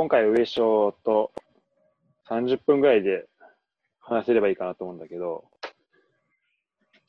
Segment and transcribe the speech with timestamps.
[0.00, 1.30] 今回上昇と
[2.30, 3.26] 30分ぐらいで
[4.00, 5.44] 話せればいいかなと思うんだけど、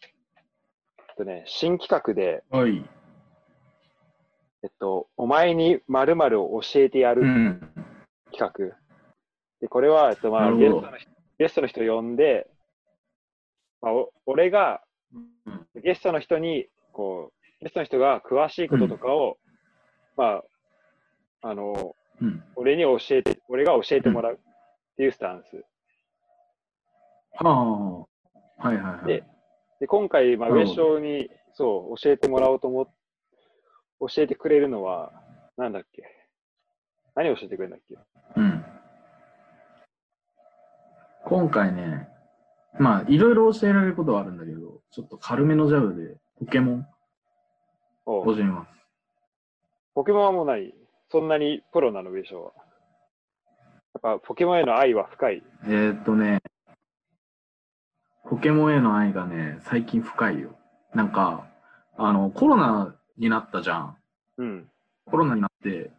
[0.03, 2.83] えっとね、新企画で、はい。
[4.63, 7.61] えっと、お前に〇〇を教えてやるうん。
[8.33, 8.39] 企
[8.69, 8.75] 画。
[9.61, 12.49] で、これは、えっと、まあ、ゲストの人ゲストの人呼んで、
[13.81, 14.81] まあ、お俺が
[15.13, 15.17] う
[15.49, 17.31] んゲストの人に、こ
[17.61, 19.37] う、ゲストの人が詳しいこととかを、
[20.17, 20.41] ま
[21.41, 22.43] あ、あの、うん。
[22.55, 24.37] 俺に教えて、俺が教えてもらうっ
[24.95, 25.65] ていうスタンス。
[27.43, 28.67] はあ。
[28.67, 29.07] はいはいはい。
[29.07, 29.23] で
[29.79, 32.87] で、今回、まあ、上昇に、そう、教えてもらおうと思っ
[33.99, 35.11] 教えてくれるのは、
[35.57, 36.03] なんだっけ？
[37.15, 37.97] 何を教えてくれるんだっけ？
[38.35, 38.65] うん。
[41.25, 42.07] 今回ね、
[42.79, 46.87] まあ、いろいろ教えられることはあるんだけど、ちょっと軽めのジャブで、ポケモン？
[48.05, 48.71] お教えます。
[49.93, 50.73] ポケモンはもうない。
[51.11, 52.51] そんなにプロなの、上昇は。
[54.03, 55.43] やっぱ、ポケモンへの愛は深い。
[55.65, 56.41] えー、っとね、
[58.29, 60.55] ポケモンへの愛がね、最近深いよ。
[60.93, 61.47] なんか、
[61.97, 63.97] あの、コロナになったじゃん。
[64.37, 64.69] うん。
[65.05, 65.91] コロナになって、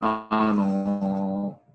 [0.00, 1.72] ああのー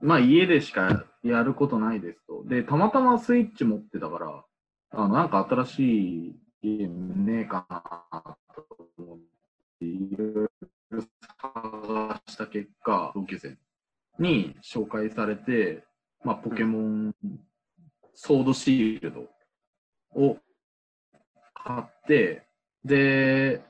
[0.00, 2.44] まあ家でしかやることないですと。
[2.46, 4.44] で、たまたまスイッチ持ってたから、
[4.92, 5.80] あの、なんか新し
[6.28, 8.66] いゲームねえかなと
[8.98, 9.18] 思っ
[9.80, 10.50] て、いろいろ
[11.02, 13.56] 探した結果、同級生
[14.18, 15.84] に紹介されて、
[16.24, 17.14] まあ、ポケモン、
[18.14, 20.38] ソードシールドを
[21.54, 22.46] 買って、
[22.84, 23.62] で、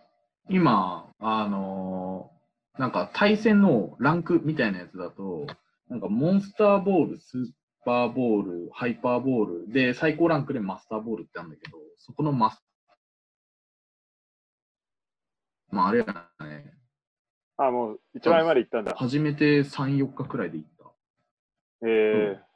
[0.48, 2.36] 今、あのー
[2.78, 5.46] なんか対戦のランクみたいなやつだと、
[5.88, 7.46] なんかモンスターボール、スー
[7.84, 12.62] パーボール、ハイパーボールで、最高ランクでマスターボールってあるんだけど、そこのマス、
[15.70, 16.04] まああれや
[16.40, 16.75] ね、
[17.58, 18.94] あ、もう、一番上まで行ったんだ。
[18.96, 20.92] 初めて3、4日くらいで行った。
[21.88, 22.46] えー。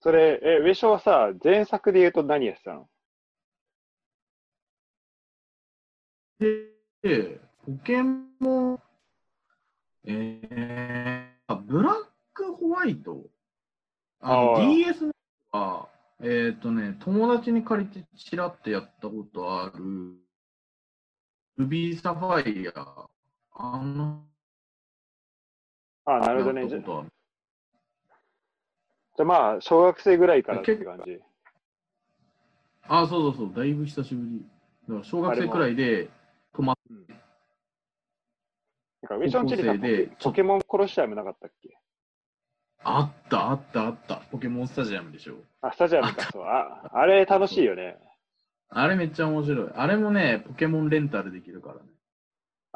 [0.00, 2.88] それ、え、上昇はさ、前作で言うと何やってたの？
[6.38, 8.80] で、ポケモン、
[10.04, 11.94] えー、あブラッ
[12.34, 13.24] クホワイト。
[14.20, 15.10] あのあー DS
[15.50, 15.88] は、
[16.22, 20.14] えっ、とね、友達に借りてちらっとやったことある、
[21.56, 23.08] ルビーサファイア。
[23.58, 24.22] あの、
[26.04, 26.68] あ、なるほどね。
[26.68, 26.80] じゃ
[29.22, 31.22] あまあ、小学生ぐらいからって感じ。
[32.86, 34.44] あ、そうそうそう、だいぶ久しぶり。
[34.88, 36.10] だから小学生くらいで
[36.52, 37.06] 泊まっうん。
[39.08, 41.78] なんか、上昇の地にさ高校生でポケモンコロシアムなかったっけ？
[42.84, 44.16] あった、あった、あった。
[44.30, 45.36] ポケモンスタジアムでしょ。
[45.62, 46.42] あ、スタジアムか、そう。
[46.44, 47.96] あ、あれ楽しいよね。
[48.68, 49.70] あれめっちゃ面白い。
[49.74, 51.80] あれもね、ポケモンレンタルできるからね。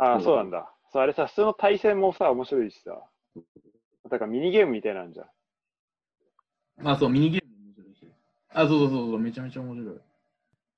[0.01, 0.73] あ、そうそうなんだ。
[0.93, 2.99] そう、あれさ、普通の対戦もさ、面白いしさ。
[4.11, 5.25] だからミニゲームみたいなんじゃ
[6.85, 6.89] ん。
[6.89, 8.13] あ、そう、ミニゲームも面白いし。
[8.55, 10.01] あ、そうそうそうそう、めちゃめちゃ面白い。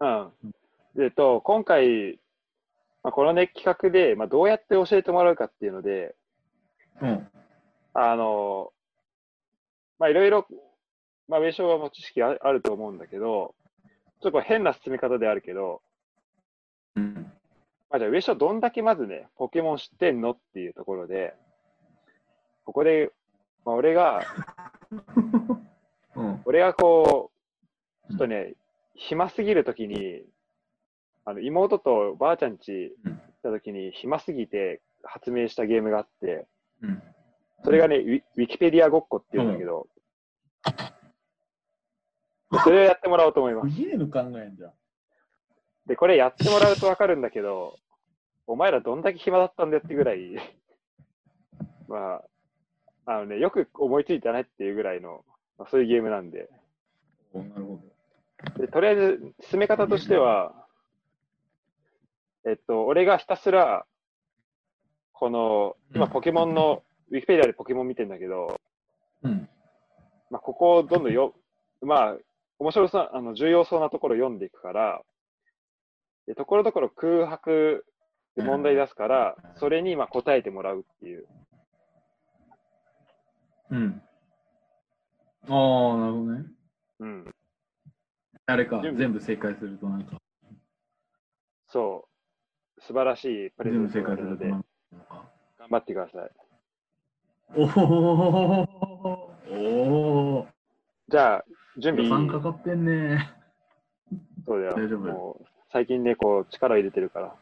[0.01, 0.33] うん。
[0.97, 2.19] で、えっと、今回、
[3.05, 6.17] まあ、このね、企画で、まあ、どうやって教えてもらうかっていうので、
[7.01, 7.29] うん。
[7.95, 8.73] あの、
[9.99, 10.47] まあ、いろいろ、
[11.29, 13.55] まあ、上昇はもう知識ああると思うんだけど、
[14.21, 15.81] ちょっと変な進め方であるけど、
[16.97, 17.33] うん。
[17.93, 21.35] まあ、じゃあ上昇どんだけまずね、ポケモン知ってんのっていうところで、
[22.65, 23.13] ここで、
[23.67, 24.23] まあ、俺が、
[26.17, 26.43] うん。
[26.47, 27.31] 俺がこ
[28.09, 28.55] う、ちょっとね、
[28.95, 30.25] 暇すぎるときに、
[31.27, 36.47] あの妹とばあちゃん家うん行ったときに暇すぎて発明したゲームがあって、
[36.81, 37.03] うん。
[37.63, 39.87] それがね、ウィウィキペディアごっこっていうんだけど、
[42.53, 43.77] でそれをやってもらおうと思います。
[43.77, 44.73] ゲーム考えんじゃん。
[45.87, 47.77] で、これやってもらうとわかるんだけど、
[48.47, 50.37] お前らどんだけ暇だったんだよってぐらい、
[51.89, 52.23] ま
[53.07, 55.25] あ、あのね、よく思いついたねっていうぐらいの、
[55.59, 56.49] まあ、そういうゲームなんで。
[57.33, 57.79] おなるほ
[58.59, 60.67] でとりあえず、進め方としては、
[62.45, 63.87] えっと、俺がひたすら、
[65.13, 68.61] この、今、うんポケモンの、ウィキペディアでポケモン見てんだけど、
[69.23, 69.29] ど。
[69.31, 69.49] うん。
[70.31, 71.35] まあ、ここをどんどんよ、
[71.81, 72.17] まあ、
[72.59, 75.03] 面白そう、あの、重要そうなところを読んでいくから、
[76.27, 77.85] でところどころ空白
[78.37, 81.27] で問題出すから、うんそれにまあ答えてもらうっていう。
[83.71, 84.03] うん。
[85.49, 86.45] ああ、なるほどね。
[87.01, 87.35] うん。
[88.47, 90.21] あれか、全部正解するとなんか、
[91.69, 92.07] そ
[92.77, 92.83] う。
[92.83, 94.63] 素晴らしいプレゼントるので、解するとなん
[95.07, 95.25] か。
[95.59, 96.31] 頑張ってください。
[97.55, 97.69] おお
[99.51, 100.47] おお
[101.09, 101.45] じゃあ、
[101.79, 103.31] 準予備算、かかってんね。
[104.47, 104.75] そうだよ。
[104.75, 107.35] 大丈夫最近ね、こう、力を入れてるから。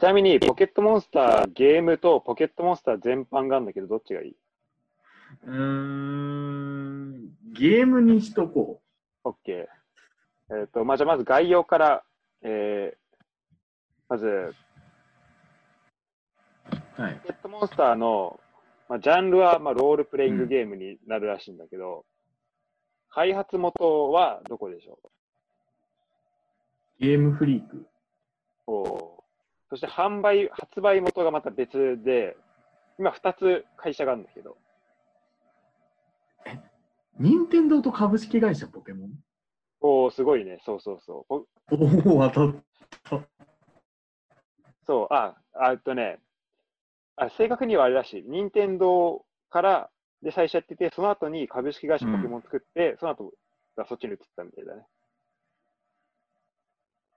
[0.00, 4.36] ちなみに、ポケットモンスターゲームとポケットモンスター全般があるんだけど、どっちがいい？
[5.46, 8.82] うーん、ゲームにしとこ
[9.24, 9.36] ?OK。
[9.46, 9.68] え
[10.64, 12.02] っ、と、まあ、じゃあまず概要から、
[12.42, 12.98] えー、
[14.08, 14.54] まず、う。
[17.00, 17.14] はい。
[17.22, 18.40] ポケットモンスターの、
[18.88, 22.04] まあ、ジャンルは、まあ、ロールプレイングゲームになるらしいんだけど、
[23.10, 24.98] 開発元はどこでしょ
[26.98, 27.76] ゲームフリーク。
[27.76, 27.86] う
[28.66, 29.20] おー
[29.70, 32.36] そして販売、発売元がまた別で、
[32.98, 34.56] 今2つ会社があるんだけど、
[37.18, 39.10] 任天堂と株式会社ポケモン？
[39.80, 41.46] おおすごいね、そうそうそう。
[41.68, 42.62] ポおお、当たっ
[43.04, 43.28] た。
[44.86, 46.18] そう、あ、あえっとね、
[47.16, 48.24] あ正確にはあれらしい。
[48.26, 49.90] 任天堂から
[50.22, 53.32] で最初やってて、その後に株式会社ポケモン作って、その後
[53.76, 54.86] がそっちに移ったみたいだね。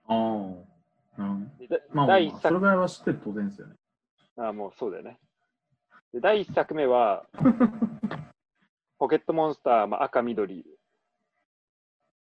[0.08, 0.74] ああ。
[1.18, 1.52] うん。
[1.58, 3.76] でだまあ、まあ第一まあ、それ作ぐらいは知ってる当然ですよね。
[4.38, 5.20] あもうそうだよね。
[6.14, 7.26] で第一作目は、
[9.00, 10.66] ポケットモンスター、まあ、赤、緑、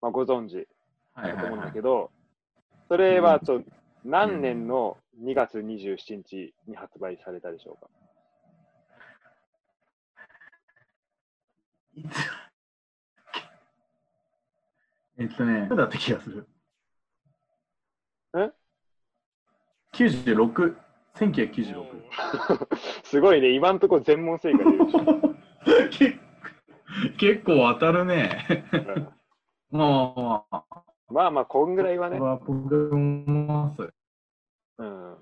[0.02, 0.68] まあ、ご存知
[1.14, 1.68] はいはい、だと思うんはい。
[1.70, 2.12] だけど、
[2.88, 3.62] それはあと
[4.06, 7.90] 何年の2月27日に発売されたでしょうか。
[11.89, 11.89] いつ
[15.18, 16.48] えっとね、だった気がする。
[18.36, 18.52] え
[19.94, 20.78] ?96。
[21.16, 22.04] 1996。
[23.04, 24.72] すごいね、今んところ全問正解で。
[25.92, 26.20] 結
[27.18, 28.66] 結構当たるね。
[28.72, 29.10] うん
[29.72, 30.84] まあまあまあ。
[31.10, 32.20] まあまあ、こんぐらいはね。
[32.20, 32.40] は。
[34.78, 35.18] うん。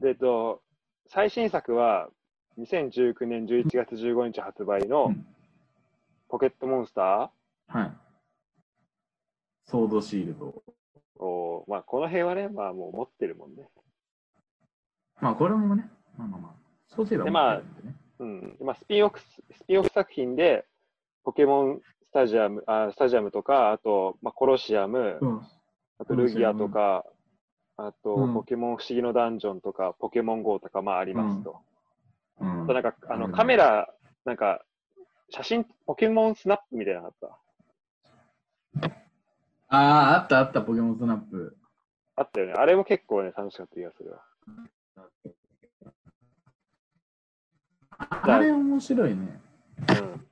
[0.00, 0.62] で、えっと、
[1.06, 2.08] 最新作は、
[2.58, 5.26] 2019年11月15日発売のうん
[6.30, 7.32] ポケットモンスタ
[7.66, 7.92] はい。
[9.66, 10.62] ソードシールド。
[11.18, 13.68] ーを、まあ、この辺はね、まあ、もう持ってるもんね。
[15.20, 16.52] まあこれもね、まあまあまあ。
[16.88, 17.96] ソードシールドは持ってるんでね。
[18.20, 18.66] うん。
[18.66, 20.64] まあ、スピンオフ、スピンオフ作品で、
[21.24, 25.40] ポケモンスタジアム、あスタジアムとか、あと、まあ、コロシアム、うん。
[25.98, 27.04] あとルギアとか、
[27.76, 31.60] あと、うんポケモン不思議のダンジョンとか、ポケモン GO とか、まあ、ありますと。
[32.40, 33.88] うんなんか、あの、カメラ、
[34.24, 34.64] なんか、
[35.30, 37.38] 写真、ポケモンスナップみたいなのあった。
[39.68, 41.56] ああ、あったあった、ポケモンスナップ。
[42.16, 42.52] あったよね。
[42.54, 44.22] あれも結構ね、楽しかった気がするわ。
[47.98, 49.40] あれ面白いね。
[49.78, 50.26] うん。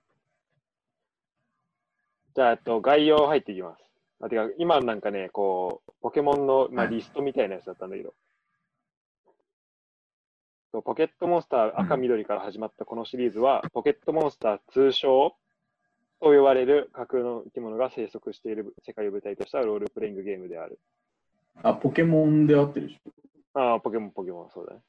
[2.34, 3.84] じゃあ、えっと、概要入っていきます。
[4.20, 8.14] あてか、今なんかね、こう、ポケモンの、まあ、はいリストみたいなやつだったんだけど、
[10.70, 15.34] ポケットモンスター赤うん緑から始まったこのシリーズは、ポケットモンスター通称
[16.20, 20.78] と呼ばれる架空の生き物が生息している世界を舞台としたロールプレイングゲームである。
[21.62, 23.60] あ、ポケモンで合ってるでしょ？
[23.60, 24.80] ああ、ポケモン、ポケモン、そうだね。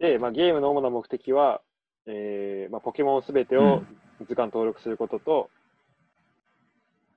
[0.00, 1.60] で、まあ、ゲームの主な目的は、
[2.06, 3.82] えーまあ、ポケモンすべてを
[4.26, 5.50] 図鑑登録することと、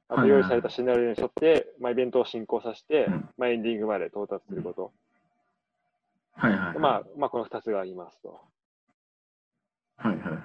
[0.10, 4.92] あとはいはいはい用意されたシナリオに沿って、まあ、イベントを進行させて、うんまあ、エンディングまで到達すること。
[6.42, 6.74] はいはい、はい。
[6.74, 8.42] でまあ、まあ、この2つがありますと。
[9.98, 10.42] はいはいはい。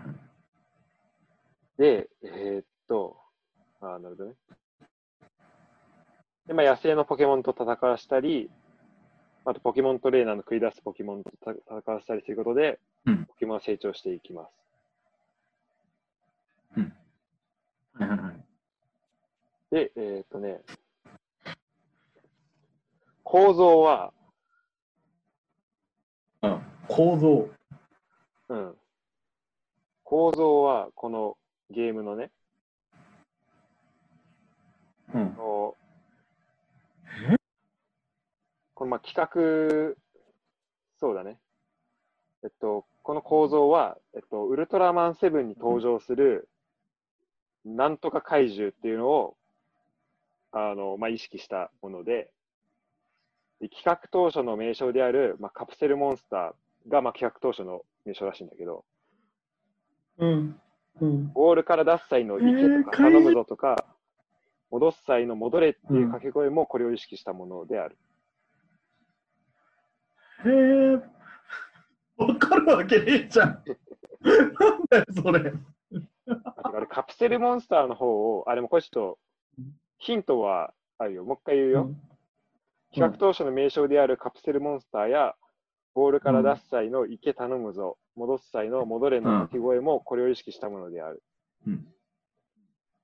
[1.79, 3.17] で、えーっと、
[3.81, 4.35] あーなるほどね。
[6.47, 8.51] で、まあ、野生のポケモンと戦わしたり、
[9.47, 14.53] あとポケモントレーナーの繰り出すポケモンと戦わせたりすることで、うんポケモンは成長していきます。
[17.99, 18.45] はいはいはい。
[19.71, 20.61] で、えーっとね、
[23.23, 24.13] 構造は、あ
[26.89, 27.49] 構造。
[28.49, 28.75] うん。
[30.05, 31.37] 構造は、この
[31.71, 32.31] ゲームのね、
[35.15, 35.37] うん。
[38.75, 39.97] このまあ企画、
[40.99, 41.39] そうだね。
[42.45, 46.49] えっと、この構造は、えっと、ウルトラマンセブンに登場する、
[47.65, 49.37] なんとか怪獣っていうのを、
[50.53, 52.31] あの、まあ、意識したもので、
[53.61, 58.85] で企画当初の名称である、まあ、カプセルモンスターが、まあ、企画当初の名称らしいんだけど、
[60.19, 60.61] うん。
[61.01, 61.33] うん。
[61.33, 63.85] ゴールから出す際の池とか頼むぞとか、
[64.71, 67.97] 戻す際の戻れっていう掛け声もこれを意識したものである。
[70.45, 71.17] へえ。
[72.17, 73.63] わかるわけねえじゃん。
[74.21, 75.53] なんだよ、それ。
[76.57, 79.19] あれカプセルモンスターの方を、あ、でもこれちょっと
[79.99, 81.25] ヒントはあるよ。
[81.25, 81.91] もう一回言うよ。
[82.97, 85.35] 企画当初の名称であるカプセルモンスターや、
[85.95, 91.23] ボールから出す際の池頼むぞ、戻す際の戻れの掛け声もこれを意識したものである。
[91.67, 91.87] うん。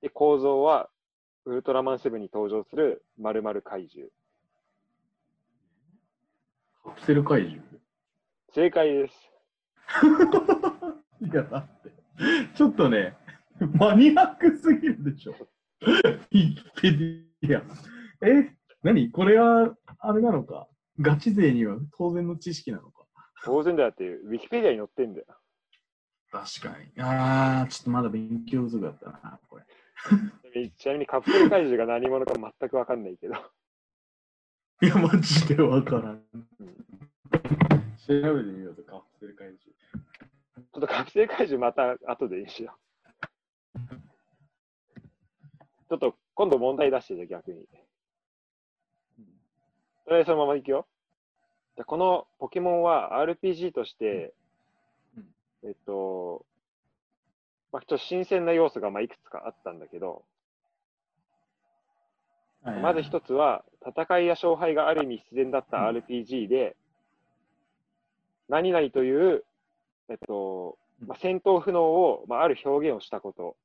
[0.01, 0.89] で、構造は、
[1.45, 4.09] ウルトラマンセブンに登場する〇〇怪獣。
[6.83, 7.63] カプセル怪獣
[8.55, 9.31] 正解です。
[11.21, 11.91] いや、だって、
[12.55, 13.15] ちょっとね、
[13.77, 15.35] マニアックすぎるでしょ。
[15.85, 17.63] ウィキペディア。
[18.25, 19.11] え、何？
[19.11, 20.67] これは、あれなのか？
[20.99, 23.05] ガチ勢には当然の知識なのか？
[23.45, 25.25] 当然だよって、ウィキペディアに載ってんだよ。
[26.31, 27.01] 確かに。
[27.01, 29.65] あー、ちょっとまだ勉強不足だったな、これ。
[30.77, 33.35] ちなみにカプセル怪獣が何者か全くわかんないけど。
[34.81, 36.23] いや、マジでわからん。
[38.05, 39.73] 調べてみようと、カプセル怪獣。
[40.55, 42.77] ちょっとカプセル怪獣また後でいいしよ
[43.75, 43.79] う。
[45.89, 47.67] ちょっと今度問題出してじゃ逆に。
[50.05, 50.85] とりあえずそのままいくよ。
[51.75, 54.33] じゃこのポケモンは RPG として、
[55.63, 56.45] えっと、
[57.71, 60.23] まあ、ちょっと新鮮な要素がまあいくつかあったんだけど、
[62.81, 66.77] まず一つは、戦いや勝敗がある意味必然だった RPG で、
[68.47, 69.43] 何々という、
[70.09, 73.57] えっと、まあ、戦闘不能を、まあ、ある表現をしたこと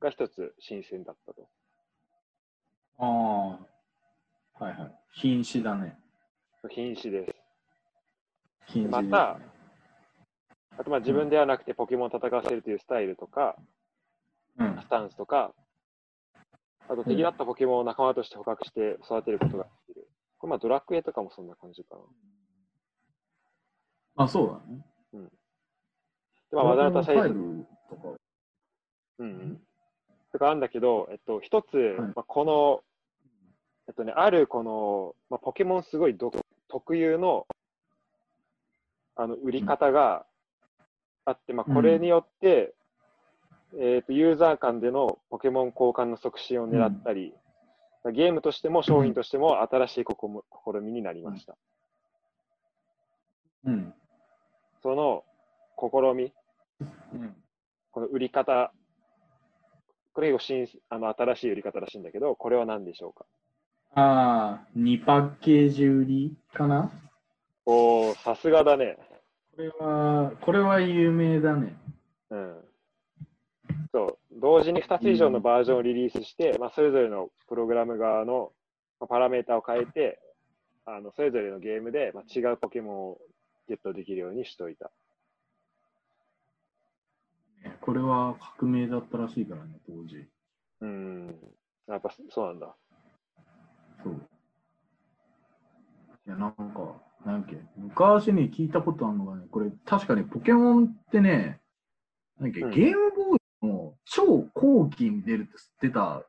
[0.00, 1.48] が一つ新鮮だったと。
[2.98, 3.06] あ
[4.60, 5.01] あ、はいはい。
[5.12, 5.98] 瀕死だね。
[6.68, 7.34] 瀕死です。
[8.66, 9.38] 瀕死また
[10.78, 13.56] あと、まあ自分ではなくてポケモンを戦わせるというスタイルとか、
[14.58, 15.52] うんスタンスとか、
[16.88, 20.08] あと敵だったポケモンを仲間として捕獲して育てることができる。
[20.38, 21.96] これまあドラクエとかもそんな感じか
[24.16, 24.24] な。
[24.24, 24.84] あ、そうだね。
[26.52, 28.08] でまあ、技の多彩さファイルとか。
[29.18, 29.60] うんうん。
[30.32, 32.82] とかあるんだけど、えっと、一つ、はいまあ、この、
[33.88, 36.34] えっとね、あるこの、まあ、ポケモンすごい独
[36.68, 37.46] 特有の、
[39.16, 40.24] あの、売り方が
[41.24, 42.74] あって、まあ、これによって、
[43.78, 47.34] えっと、ユーザー間でのポケモン交換の促進を狙ったり、
[48.12, 50.40] ゲームとしても商品としても新しい試み
[50.74, 51.56] 試みになりました。
[53.64, 53.94] うん。
[54.82, 55.24] その
[55.78, 56.32] 試み、
[56.80, 56.84] う
[57.16, 57.36] ん。
[57.92, 58.72] この売り方、
[60.14, 63.24] これ結構新あの新しい売り方らしいんだけど、これは何でしょうか？
[63.94, 66.90] ああ、2パッケージ売りかな？
[67.66, 68.96] おー、さすがだね。
[69.54, 71.76] これは、これは有名だね。
[72.30, 72.64] うん。
[73.92, 78.52] そう、同時に2つ以上のバージョンをリリースして、まあ、それぞれのプログラム側の
[78.98, 80.18] まあパラメータを変えて、
[80.86, 83.18] あのそれぞれのゲームで、まあ、違うポケモンを
[83.68, 84.90] ゲットできるようにしといた。
[87.82, 90.26] これは革命だったらしいからね、当時。
[90.80, 91.36] うん。
[91.88, 92.74] やっぱそうなんだ。
[94.02, 94.28] そう。
[96.26, 101.60] いや、なんか、なんやっけ、昔に聞いたことあるのがね、これ確かにポケモンってね、
[102.38, 106.24] なんやっけ、うんゲームボーイの超後期に出るって知ってた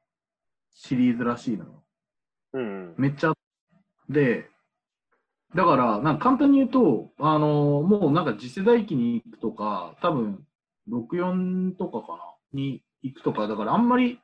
[0.71, 1.83] シリーズらしいのよ。
[2.53, 2.95] うん。
[2.97, 3.33] めっちゃ。
[4.09, 4.49] で、
[5.55, 10.45] だから、なんか簡単に言うと、あのもうなんか次世代機に行くとか、多分、
[10.89, 12.19] 64とかかな
[12.53, 14.19] に行くとか、だからあんまり、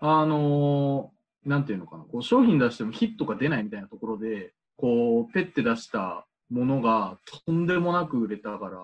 [0.00, 1.13] あの
[1.44, 8.78] なんていうのかな、こう商品出してもヒットが出ないみたいなところで、こう、ペッて出したものがとんでもなく売れたから、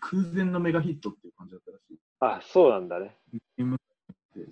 [0.00, 1.98] 空前のメガヒットっていう感じだったらしい。
[2.20, 3.16] あ、そうなんだね。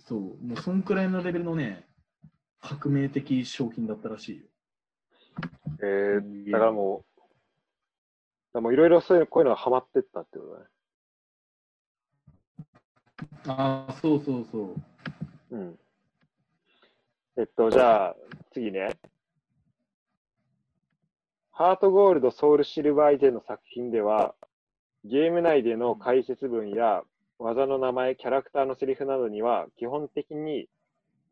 [0.06, 1.87] そう、もうそんくらいのレベルのね、
[2.61, 4.44] 革命的商品だったらしいよ。
[5.83, 7.04] えー、だからも
[8.54, 10.66] う、もういろいろそういうこういうのがハマってったってことだね。
[13.47, 14.76] ああ、そうそうそ
[15.50, 15.56] う。
[15.56, 15.78] うん。
[17.37, 18.17] えっと、じゃあ、
[18.53, 18.97] 次ね。
[21.50, 24.37] ハートゴールド、ソウルシルバー以前の作品では、
[25.05, 27.03] ゲーム内での解説文や
[27.38, 30.69] 技の名前、キャラクターのセリフなどには、基本的に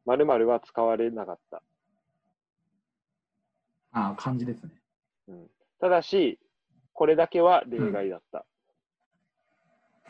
[0.05, 1.63] 〇〇は使われなかった。
[3.93, 4.71] ああ、漢字ですね。
[5.29, 5.47] うん、
[5.81, 6.41] ただし、
[6.93, 8.45] これだけは例外だった。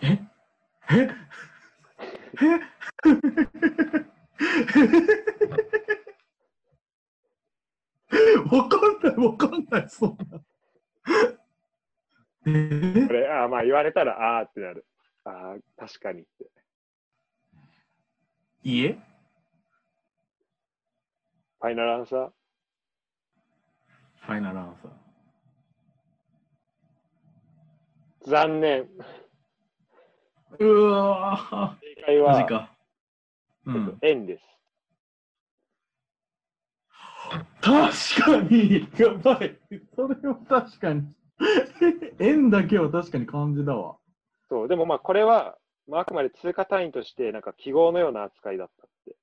[0.01, 0.19] え？
[0.91, 1.11] え？
[2.41, 2.61] え？
[8.53, 10.45] わかんない、わかんない、そんな。
[12.47, 14.87] えこれ、あーまあ言われたら、あーってなる。
[15.25, 16.51] ああ、確かにって。
[18.65, 18.99] いえ？
[21.61, 22.31] ファイナルアンサー？
[24.21, 24.91] ファイナルアンサー。
[28.31, 28.89] 残念。
[30.59, 32.77] うわ正解は、か。
[33.65, 34.45] うん、円です。
[37.61, 39.59] 確かに、やばい。
[39.95, 41.03] それは確かに。
[42.21, 43.99] 円だけは確かに漢字だわ。
[44.49, 45.57] そう、でもまあこれは、
[45.89, 49.17] まあ、あくまで通貨単位として、なんか記号のような扱いだったって。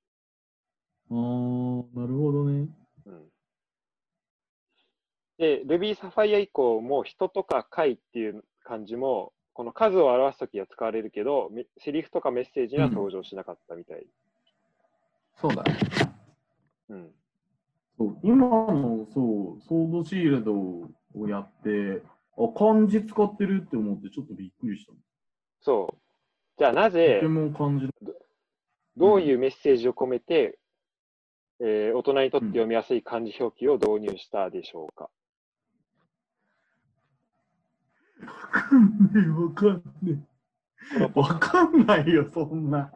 [1.12, 2.68] あー、なるほどね。
[3.06, 3.30] うん。
[5.38, 14.06] で、Ruby Sapphire 以降も人とか回っていう漢字も、この数を表すときは使われるけど、めセリフとかメッセージには登場しなかったみたい。
[15.36, 15.78] そうだね。
[16.90, 17.12] うん。
[18.00, 20.90] そう今のそう、ソードシールドを
[21.28, 22.02] やって、
[22.38, 24.94] あ、漢字使ってるって思ってちょっとびっくりした。
[25.60, 25.98] そう。
[26.58, 27.90] じゃあなとぜて、も漢字
[28.96, 30.58] どういうメッセージを込めて、
[31.60, 35.10] えー大人にとって読みやすい漢字表記を導入したでしょうか？
[38.22, 40.26] わかんねえ、わかんね
[40.98, 41.20] え。
[41.20, 42.94] わかんないよ、そんな。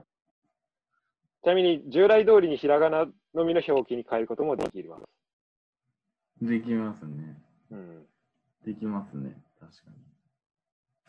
[1.44, 5.04] ちなみに、従来通りにひらがなのみの表記に変えることもできます。
[6.42, 7.38] できますね。
[7.72, 8.06] うん。
[8.66, 9.36] できますね。
[9.60, 9.92] 確か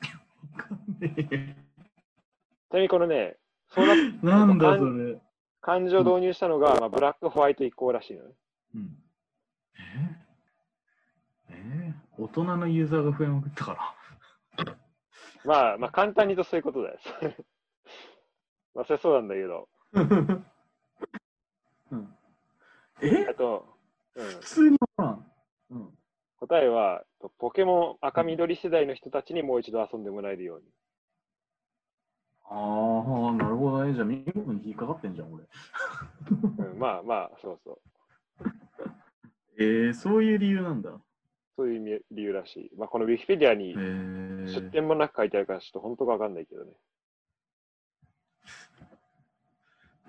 [0.03, 0.15] に。
[0.57, 1.57] わかんねえ。
[2.69, 3.37] ちなみにこのね、
[3.69, 3.95] そうな
[4.47, 5.21] なんだ漢それ。
[5.61, 8.35] 漢字を導入したのが、まあ、ブラックホワイト移行らしいのね。
[8.75, 9.03] うん。
[9.79, 10.27] え
[11.51, 13.95] え大人のユーザーが増えまくったか
[14.57, 14.77] ら。
[15.45, 16.99] まあ、まあ、簡単にとそういうことだよ。
[18.75, 19.69] まあ、それそうなんだけど。
[21.91, 22.09] うん、
[23.03, 23.27] え？
[23.31, 23.67] あと、
[24.17, 25.27] うん、普通にわからん。
[25.71, 25.99] うん。
[26.41, 27.05] 答えは、
[27.39, 30.67] ポケモン赤緑世代の人たちにもう一度遊んでもらえるように。
[32.47, 33.95] ああ、なるほどね。
[33.95, 35.45] じゃあ見事に引っかかってんじゃん、俺。
[36.71, 37.81] うん、まあまあ、そうそう。
[39.59, 40.91] えー、そういう理由なんだ。
[41.57, 42.71] そういう理由らしい。
[42.77, 46.73] まあ、このウィキペディアにえー、出典もなく書いてあるから、ちょっと本当かわかんないけどね。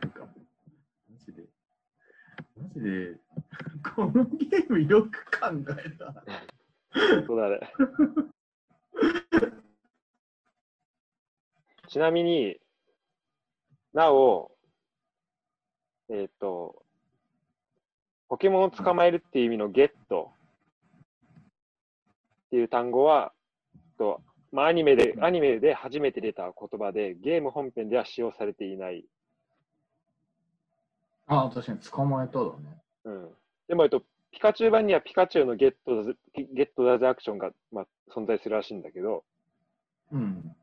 [0.05, 0.27] なんか、
[1.09, 1.49] マジで、
[2.55, 3.17] マジで、
[3.95, 5.47] このゲームよく考
[5.83, 6.23] えたな。
[6.93, 7.59] 本当だね。
[11.87, 12.59] ちなみに
[13.93, 14.55] なお、
[16.09, 16.85] えっ、と、
[18.27, 20.31] ポケモンを捕まえるっていう意味のゲット
[22.45, 23.33] っていう単語は、
[23.97, 24.21] と
[24.55, 29.05] まあ、アニメで、アニメで初めて出た言葉で、ゲーム本編では使用されていない。
[31.27, 32.51] ああ、確かに捕まえただね。
[33.05, 33.29] うん。
[33.67, 37.85] でも、えっと、ピカチュウ版にはピカチュウのゲットダズ、ゲットダズアクションが、まあ、
[38.15, 39.23] 存在するらしいんだけど、
[40.11, 40.55] うん。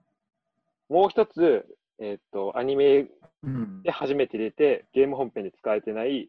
[0.88, 1.66] もう一つ、
[1.98, 3.08] えっと、アニメ
[3.44, 3.90] うんで。
[3.90, 6.28] 初めて出て、ゲーム本編で使えてない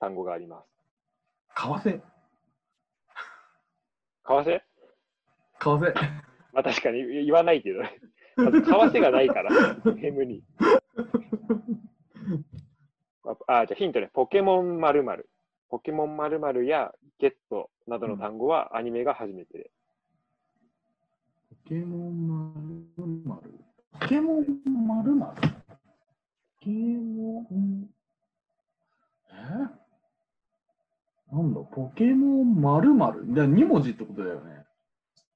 [0.00, 0.68] 単語があります。
[1.56, 2.00] 為替。
[4.24, 4.60] 為替
[5.60, 5.94] 為替。
[6.52, 7.98] まあ確かに言わないけどね。
[8.36, 9.50] 為替がないから、
[9.94, 10.42] ゲームに。
[13.24, 14.10] あ、あじゃあヒントね。
[14.12, 15.28] ポケモン〇〇。
[15.68, 19.70] ポケモン〇〇やゲットなどの単語はアニメが初めてで。
[21.64, 22.52] ポケモンま
[22.98, 23.50] るまる。
[24.00, 25.48] ポケモンまるまる。
[25.48, 25.48] ポ
[26.60, 27.88] ケモン？
[29.30, 29.34] え？
[31.34, 33.24] なんだ、ポケモンまるまる。
[33.28, 34.64] じゃあ2文字ってことだよね。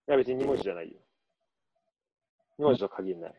[0.09, 0.99] いや別に2文字じゃないよ。
[2.59, 3.35] 2文字と限らない。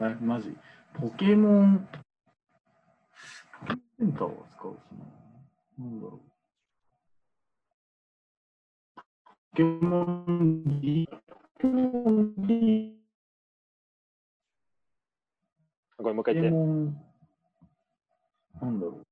[0.00, 0.56] え、マジ？
[0.94, 1.88] ポケモン。
[3.98, 4.94] センターは使うし
[5.78, 5.84] な。
[5.84, 6.20] なんだろう。
[8.96, 11.08] ポケモン D。
[11.28, 12.96] ポケモン D。
[15.98, 16.50] ごめん、もう一ポケ回言って。
[16.50, 16.96] モン。
[18.62, 19.06] なんだろう。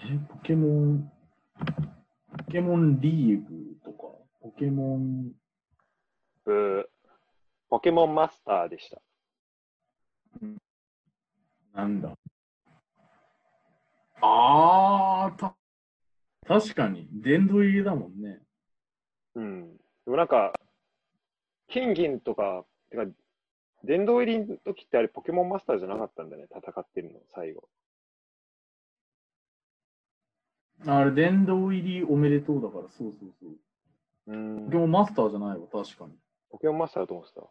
[0.00, 1.12] え、ポケモン。
[2.36, 4.08] ポケモンリーグとか、
[4.40, 5.32] ポケモン。
[7.68, 9.00] ポケモンマスターでした。
[11.74, 12.14] なんだ。
[14.20, 15.54] あー、た、
[16.46, 18.40] 確かに、殿堂入りだもんね。
[19.34, 19.76] うん。
[19.76, 20.52] でもなんか、
[21.68, 23.04] 金銀とか、てか、
[23.84, 27.68] 殿堂入りの時ってあれポケモンマスターじゃなかったんだね、戦ってるの、最後。
[30.86, 33.50] あれ、殿堂入りおめでとうだから、そうそうそう。
[34.28, 36.08] うーんポケモンマスターじゃないわ、確か
[36.50, 37.42] ポケモンマスターだと思ってた？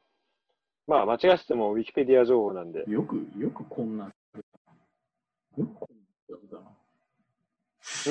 [0.87, 2.85] まあ、間違っててもウィキペディア情報なんで。
[2.87, 2.93] に。
[2.93, 4.05] よく、よくこんな。
[4.05, 4.11] よ
[5.57, 5.97] くこん
[6.49, 6.59] な。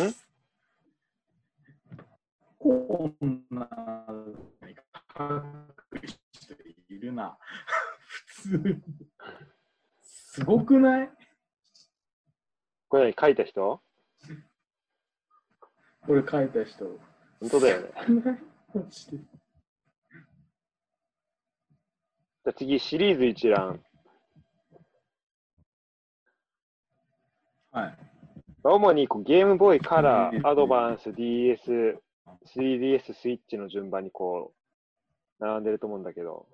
[0.05, 0.15] ん？
[2.59, 3.69] こんな、
[6.89, 7.39] いるな。
[8.17, 8.83] 普通に。
[10.03, 11.11] すごくない？
[12.89, 13.81] これ何書いた人？
[16.07, 16.85] これ書いた人。
[17.41, 17.91] 本当だよね。
[18.07, 18.39] 少ない
[18.75, 19.19] マジで。
[22.47, 23.83] じゃあ次、シリーズ一覧。
[27.73, 27.99] はい。
[28.63, 32.01] 主にこうゲームボーイカラうんー、アドバンス、DS、
[32.55, 34.53] 3DS、スイッチの順番にこ
[35.41, 36.47] う、並んでると思うんだけど、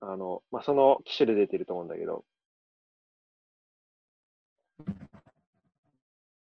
[0.00, 2.24] あの、まあ、その機種で出てると思うんだけど、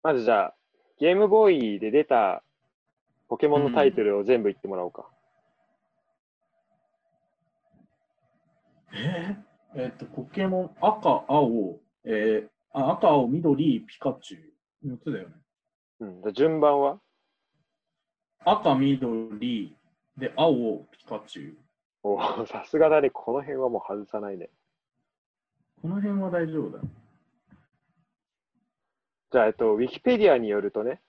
[0.03, 0.55] まずじゃあ、
[0.99, 2.43] ゲームボーイで出た
[3.27, 5.09] ポケモンのタイトルを全部言ってもらおうか。
[8.93, 14.37] えー、えっと、ポケモン、赤、青、えー、あ赤、青、緑、ピカチュ
[14.89, 14.95] ウ。
[14.95, 15.35] 4つだよね。
[15.99, 16.21] うん。
[16.21, 16.99] じゃあ順番は？
[18.45, 19.75] 赤、緑、
[20.17, 21.57] で、青、ピカチュウ。
[22.03, 23.09] おお、さすがだね。
[23.09, 24.49] この辺はもう外さないね。
[25.81, 26.83] この辺は大丈夫だ。
[29.31, 31.01] じゃあ、えっと、ウィキペディアによるとね、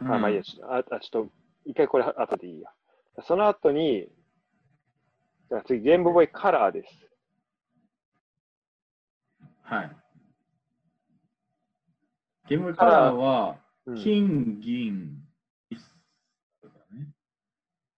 [0.00, 1.28] あ、まあいいや、あちょっと、
[1.64, 2.70] 一回これ後でいいや。
[3.20, 4.08] その後に、
[5.48, 7.08] じゃあ次、ゲームボーイカラーです。
[9.62, 9.96] はい。
[12.48, 15.18] ゲームカラーは、うん、金、銀。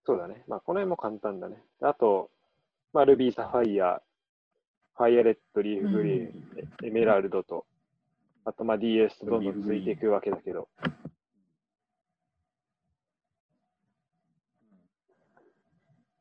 [0.07, 0.44] そうだね。
[0.46, 1.57] まあ、この辺も簡単だね。
[1.81, 2.31] あと、
[2.92, 4.03] まあ、ルビー、サファイア、
[4.96, 6.33] ファイアレッド、リーフグリーン、
[6.85, 7.64] エメラルドと、
[8.44, 10.68] あと、まあ、DS とどんどん続いていくわけだけど。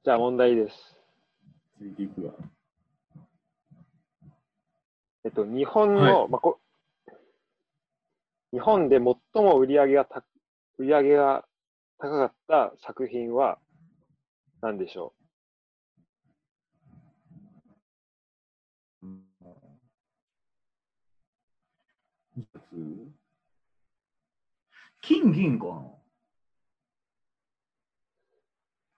[0.06, 0.98] じゃあ、問題です。
[1.80, 2.34] 続いていくわ。
[5.24, 6.60] えっと、日本の、はいまあこ、
[8.52, 9.02] 日本で最
[9.42, 10.26] も売り上げがた
[10.78, 11.46] 売り上げが
[12.00, 13.60] 高かった作品は
[14.62, 15.14] 何でしょ
[25.02, 25.72] 金、銀かな？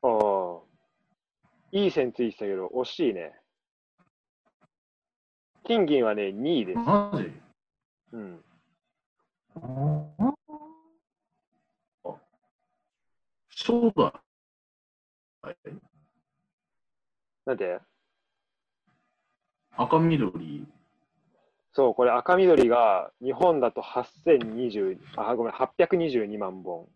[0.02, 0.65] うああ。
[1.76, 3.34] いい線ついてたけど、惜しいね。
[5.66, 6.80] 金銀はね、2位です。
[6.80, 7.30] マジ？
[8.14, 8.42] うん。
[9.56, 10.06] あ
[13.50, 14.04] そうだ。
[15.42, 15.52] は？
[15.52, 15.56] い
[17.46, 17.82] なんで
[19.76, 20.66] 赤緑。
[21.74, 26.88] そう、これ赤緑が日本だと8020、あ、ごめん、822万本。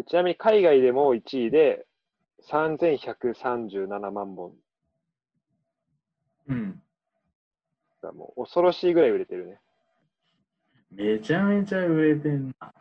[0.00, 1.86] でちなみに海外でも1位で
[2.48, 4.52] 3137万本。
[6.48, 6.82] うん。
[8.02, 9.60] だもう恐ろしいぐらい売れてるね。
[10.90, 12.72] めちゃめちゃ売れてんな。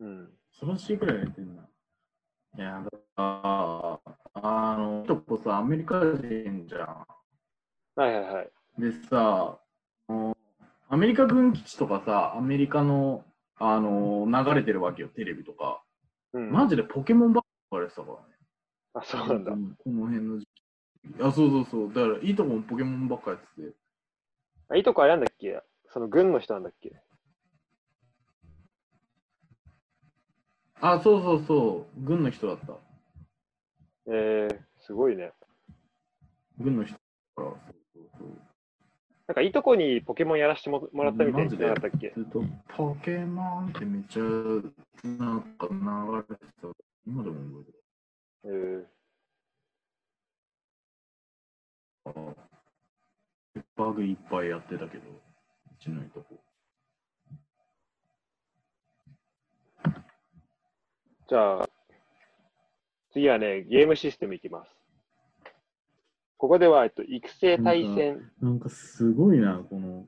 [0.00, 0.28] うん。
[0.50, 1.62] 恐ろしいくらい売れてんな。
[1.62, 7.06] いや、だから、あの、とこさ、アメリカ人じゃん。
[7.94, 8.50] はいはいはい。
[8.76, 9.60] でさ、
[10.08, 10.36] あの
[10.88, 13.24] アメリカ軍基地とかさ、アメリカの、
[13.56, 15.84] あの、流れてるわけよ、テレビとか。
[16.32, 18.22] うん、マジでポケモンばっかりしたからね。
[18.94, 19.52] あ、そうなんだ。
[19.52, 19.58] こ
[19.90, 21.22] の辺の時期。
[21.22, 21.88] あ、そうそうそう。
[21.92, 23.76] だから、いいとこもポケモンばっかりやってて。
[24.68, 25.60] あいいとこあれなんだっけ？
[25.88, 26.92] その軍の人なんだっけ？
[30.80, 32.00] あ、そうそうそう。
[32.00, 32.76] 軍の人だった。
[34.06, 35.32] えー、すごいね。
[36.58, 36.98] 軍の人だ
[37.44, 37.79] から。
[39.30, 42.12] なんかいいとこにポケモンやらせてももらったみたいなかったっけ
[42.76, 46.66] ポケモンってめっちゃなんか流れてた。
[47.06, 47.64] 今でも覚
[48.42, 48.86] えてる。
[52.04, 52.34] えー、あ
[53.54, 55.14] ペッパーグいっぱいやってたけど、う
[55.80, 56.42] ちのいとこ。
[61.28, 61.68] じゃあ、
[63.12, 64.79] 次はね、ゲームシステムいきます。
[66.40, 70.06] ここでは、えっと、育成対戦、なんかすごいな、この。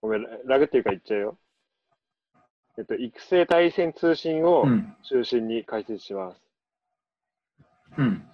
[0.00, 1.38] ごめん、ラグっていうか言っちゃうよ。
[2.78, 4.94] えっと、育成対戦通信をうん。
[5.02, 6.40] 中心に解説します。
[7.98, 8.24] うん。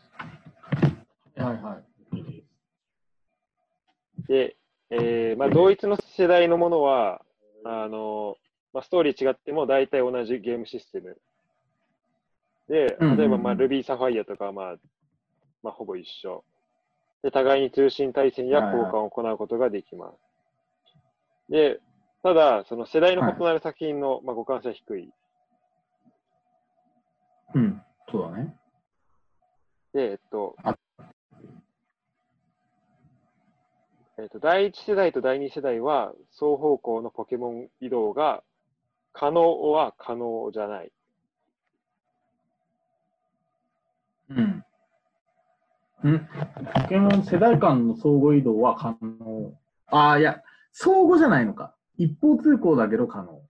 [1.36, 2.44] はいはい。
[4.28, 4.56] で、
[4.90, 7.22] えーまあ、同一の世代のものは、
[7.64, 8.36] あの
[8.74, 11.16] まあ、ストーリー違っても大体同じゲームシステム。
[12.68, 14.76] で、例えば、まあ、Ruby Sapphire とかは、まあ、
[15.62, 16.44] まあ、ほぼ一緒。
[17.26, 21.50] で、互いに通信対戦や交換を行うことができます。
[21.50, 21.80] で、
[22.22, 25.10] ただ、その世代の異なる作品の、まあ、互換性は低い。
[27.56, 27.82] うん。
[28.08, 28.56] そうだね。
[29.92, 30.76] で、えっとあ、
[34.18, 38.44] えっと、第一世代と第二世代は双方向のポケモン移動が
[39.12, 40.92] 可能は可能じゃない。
[44.30, 44.65] うん。
[46.06, 46.28] うん。
[46.82, 49.52] ポケモン世代間の相互移動は可能。
[49.88, 50.40] ああ、いや、
[50.72, 51.74] 相互じゃないのか。
[51.98, 53.42] 一方通行だけど可能。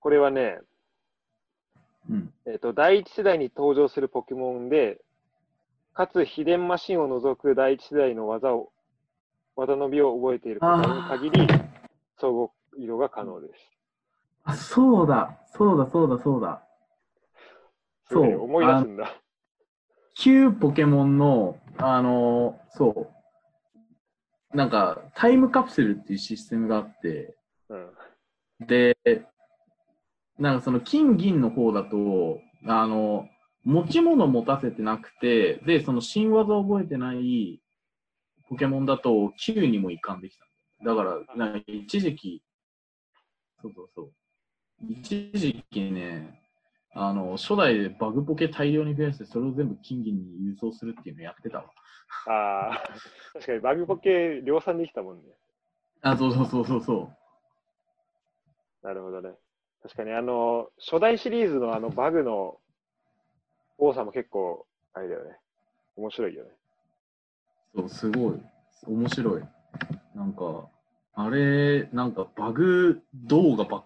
[0.00, 0.60] これはね、
[2.10, 2.34] うん。
[2.44, 5.00] えっと、第一世代に登場するポケモンで、
[5.94, 8.72] かつ秘伝マシンを除く第一世代の技を、
[9.56, 11.48] 技のびを覚えている方に限り、
[12.20, 13.54] 相互移動が可能です。
[14.42, 15.38] あ、そうだ。
[15.46, 16.62] そうだ、そうだ、そうだ。
[18.10, 19.23] そう思い出すんだ。
[20.14, 23.10] 旧ポケモンの、あのーそ
[24.52, 24.56] う。
[24.56, 27.36] なんかタイムカプセルっていうシステムがあって、
[27.68, 27.76] う
[28.64, 28.66] ん。
[28.66, 28.96] で、
[30.38, 33.28] なんかその金銀の方だと、あの、
[33.64, 37.60] 持ち物持たせてなくて、で、その新技を覚えてない
[38.48, 40.44] ポケモンだと9にも移管できた。
[40.84, 42.42] だから、なんか一時期、
[43.62, 44.12] そうそうそう。
[44.88, 46.43] 一時期ね、
[46.94, 51.64] あの、初代でバグポケ大量に増やして、それを全部金銀に輸送するっていうのやってたわ。
[52.26, 52.84] ああ、
[53.34, 55.22] 確かにバグポケ量産できたもんね。
[56.02, 57.10] あ、そうそうそうそうそ
[58.82, 58.86] う。
[58.86, 59.30] なるほどね。
[59.82, 62.58] 確かにあの、初代シリーズのあのバグの
[63.76, 65.36] 多さも結構、あれだよね。
[65.96, 66.50] 面白いよね。
[67.74, 68.40] そう、すごい。
[68.86, 69.42] 面白い。
[70.14, 70.68] なんか、
[71.14, 73.84] あれ、なんかバグ動画ばっ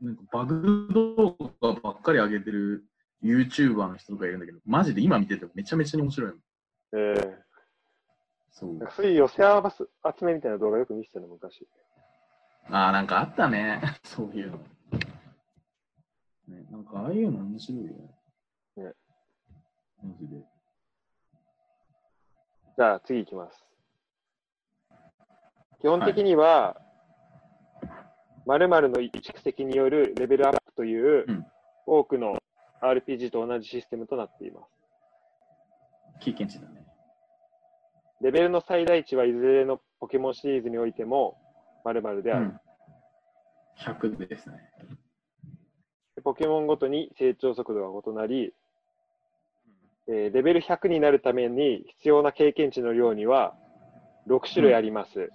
[0.00, 2.84] なんかバグ動画ばっかり上げてる
[3.22, 6.36] YouTuber の人とかいるんだけど、マジで今見ててめちゃめちゃに面白いの。
[6.94, 7.38] ええ
[8.52, 8.88] そうなん。
[8.88, 11.66] かそういう寄せ合わす集めみたいな動画よく見てたの、昔。
[12.70, 13.80] ああ、なんかあったね。
[14.04, 14.58] そういうの。
[16.48, 18.14] ね、なんかああいうの面白いよね。
[18.76, 18.92] ね
[20.02, 20.42] マジで。
[22.76, 23.64] じゃあ次行きます。
[25.80, 26.80] 基本的には、
[28.48, 31.46] 〇〇の蓄積によるレベルアップという、うん
[31.90, 32.36] 多くの
[32.82, 34.66] RPG と同じシステムとなっています。
[36.20, 36.84] 経験値だね。
[38.20, 41.38] レベルの最大値はいずれのポケモンシリーズにおいても
[41.86, 42.44] 〇〇である。
[42.44, 42.60] うん。
[43.78, 44.56] 100ですね。
[46.14, 48.52] でポケモンごとに成長速度が異なり、
[50.08, 53.54] えーレベル100になるために必要な経験値の量には
[54.28, 55.30] 6種類あります。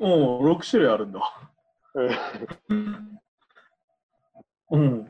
[0.00, 1.20] おお、6種類あるんだ。
[2.68, 3.20] うん
[4.72, 5.04] うん。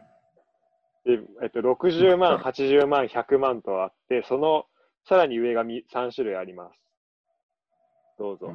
[1.04, 4.66] でえっと、60万、80万、100万とあって、その
[5.06, 6.80] さらに上が3種類あります。
[8.18, 8.52] どうぞ。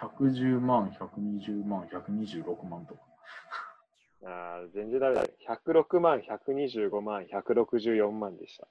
[0.00, 3.00] 110万、120万、126万とか。
[4.24, 5.30] あー全然ダメだね。
[5.48, 8.68] 106万、125万、164万でした。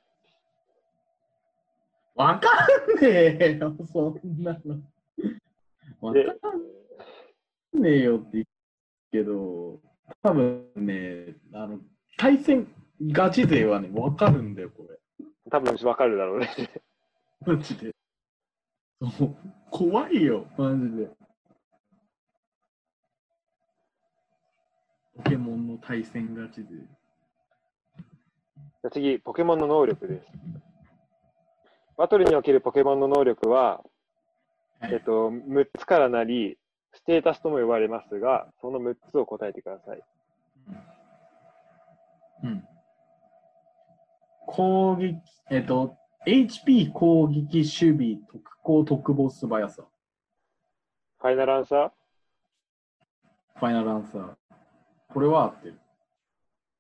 [2.16, 2.50] わか
[3.00, 4.80] んねえよ、そんなの。
[6.02, 6.26] わかで
[7.78, 8.46] んねえよって言う
[9.12, 9.80] けど、
[10.24, 11.80] 多分ね、あの、
[12.18, 12.68] 対戦
[13.12, 14.98] ガチ勢はね、わかるんだよ、これ。
[15.50, 16.50] 多分わかるだろうね。
[17.46, 17.96] マジで。
[19.70, 21.10] 怖いよ、マジで。
[25.18, 26.70] ポケモンの対戦ガチ勢。
[26.70, 30.28] じゃあ次、ポケモンの能力です。
[31.96, 33.91] バトルにおけるポケモンの能力は、はい
[34.84, 36.58] えっと、6つからなり、
[36.94, 40.04] ステータスとも呼ばれますが、その6つを答えてください。
[42.44, 42.68] うん。
[44.48, 49.84] 攻撃、えっと、HP 攻撃、守備、特攻、特防、素早さ。
[51.20, 51.92] ファイナルアンサー？
[53.56, 54.36] ファイナルアンサー。
[55.14, 55.80] これは合ってる。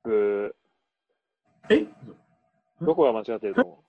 [0.03, 0.55] ブ
[1.69, 1.75] え？
[1.75, 1.87] ー。
[2.81, 3.83] どこが間違ってると思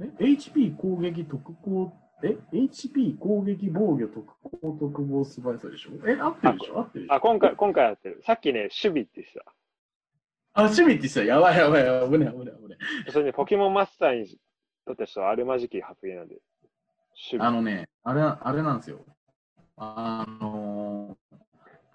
[0.00, 4.24] え ?HP 攻撃、特攻、え ?HP 攻撃、防御、特
[4.60, 5.90] 攻、特防、素早さでしょ？
[6.08, 6.78] え合ってるでしょ？
[6.80, 7.14] 合ってるでしょ？
[7.14, 8.22] うあ、今回、今回やってる。
[8.24, 9.44] さっきね、守備って言ってた。
[10.54, 11.24] あ、守備って言ってた。
[11.26, 12.10] やばいやばいやばい。
[12.10, 12.78] 危ない危ない危ない。
[13.10, 14.38] それね、ポケモンマスターに
[14.86, 16.36] とってはあるまじき発言なんで。
[16.36, 17.46] 守備。
[17.46, 19.04] あのね、あれ、あれなんですよ。
[19.76, 21.18] あの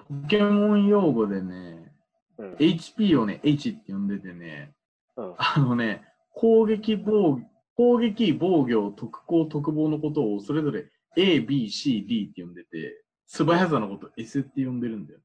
[0.09, 1.93] ポケモン用語でね、
[2.37, 2.53] うん。
[2.55, 4.73] HP をね、H って呼んでてね、
[5.15, 6.03] うんあのね、
[6.33, 7.39] 攻撃防、
[7.79, 15.19] 攻撃、防御、特攻、特防のことをそれぞれ A、B、C、D って呼んでて、素早さのこと S って呼んでるんだよ。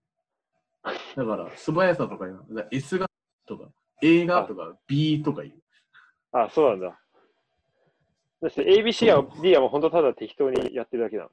[1.17, 3.11] だから、素早さとか言う S が
[3.49, 3.71] とか、
[4.05, 5.55] A がとか B とか言う。
[6.31, 7.01] あ、そうなんだ。
[8.40, 11.31] そして ABC や D はもう本当ただ適当にやってるだけなの。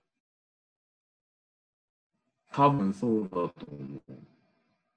[2.52, 4.14] 多分そうだと思う。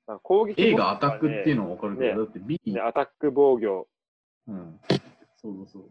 [0.06, 3.86] あ攻撃 A がアタックっていうののは分かるけど、ねだって B、ね、アタック防御、
[4.48, 4.80] うん。
[5.36, 5.82] そうそう。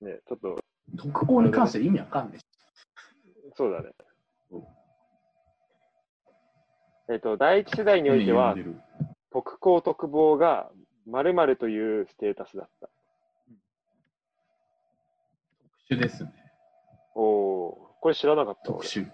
[0.00, 0.58] ね、ちょっと、
[0.96, 2.38] 特攻に関して意味わかんない。
[3.56, 3.90] そうだね。
[7.10, 8.54] えっと、第一世代においては
[9.32, 10.70] 特攻特防が
[11.06, 12.88] 〇〇というステータスだった。
[15.88, 16.32] 特殊ですね。
[17.14, 18.86] おおーこれ知らなかった俺。
[18.86, 19.10] 特殊。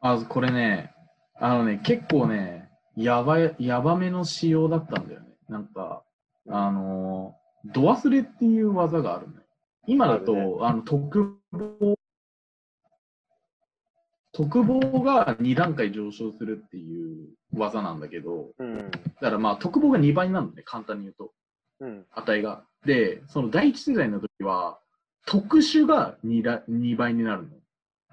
[0.00, 0.94] あ、これね、
[1.34, 5.26] あのね、結構ね、やばい、やばめの仕様だったんだよね。
[5.48, 6.04] なんか、
[6.48, 9.42] あのー、ド忘れっていう技があるのよ。
[9.86, 11.96] 今だと、あるねあの、特防、
[14.32, 18.90] 特防が2段階上昇するっていう技なんだけど、うん。
[18.90, 21.32] だからまあ、特防が2倍になるのね、簡単に言うと。
[21.80, 22.06] うん。
[22.12, 22.64] 値が。
[22.84, 24.78] で、その第一世代の時は、
[25.26, 27.48] 特殊が 2, ら2倍になるの。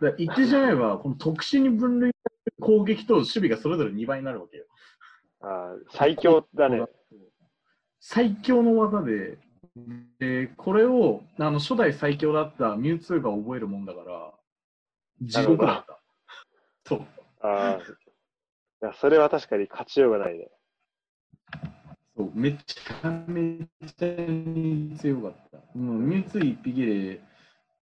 [0.02, 2.12] だ言ってしまえば、 この特殊に分類
[2.60, 4.66] 攻撃と守備がそれぞれ2倍になるわけよ。
[5.42, 6.84] あー最強だね。
[8.00, 9.38] 最強の技で、
[10.20, 14.34] でこれをあの初代最強だったミュウツーが覚えるもんだから、
[15.22, 16.00] 地獄だった。
[16.86, 17.08] そう。
[17.42, 17.82] ああ。
[17.82, 20.50] いや、それは確かに勝ちようがないね。
[22.16, 23.60] そうめちゃめ
[23.96, 25.58] ちゃに強かった。
[25.78, 27.22] もうミュウツー一匹で、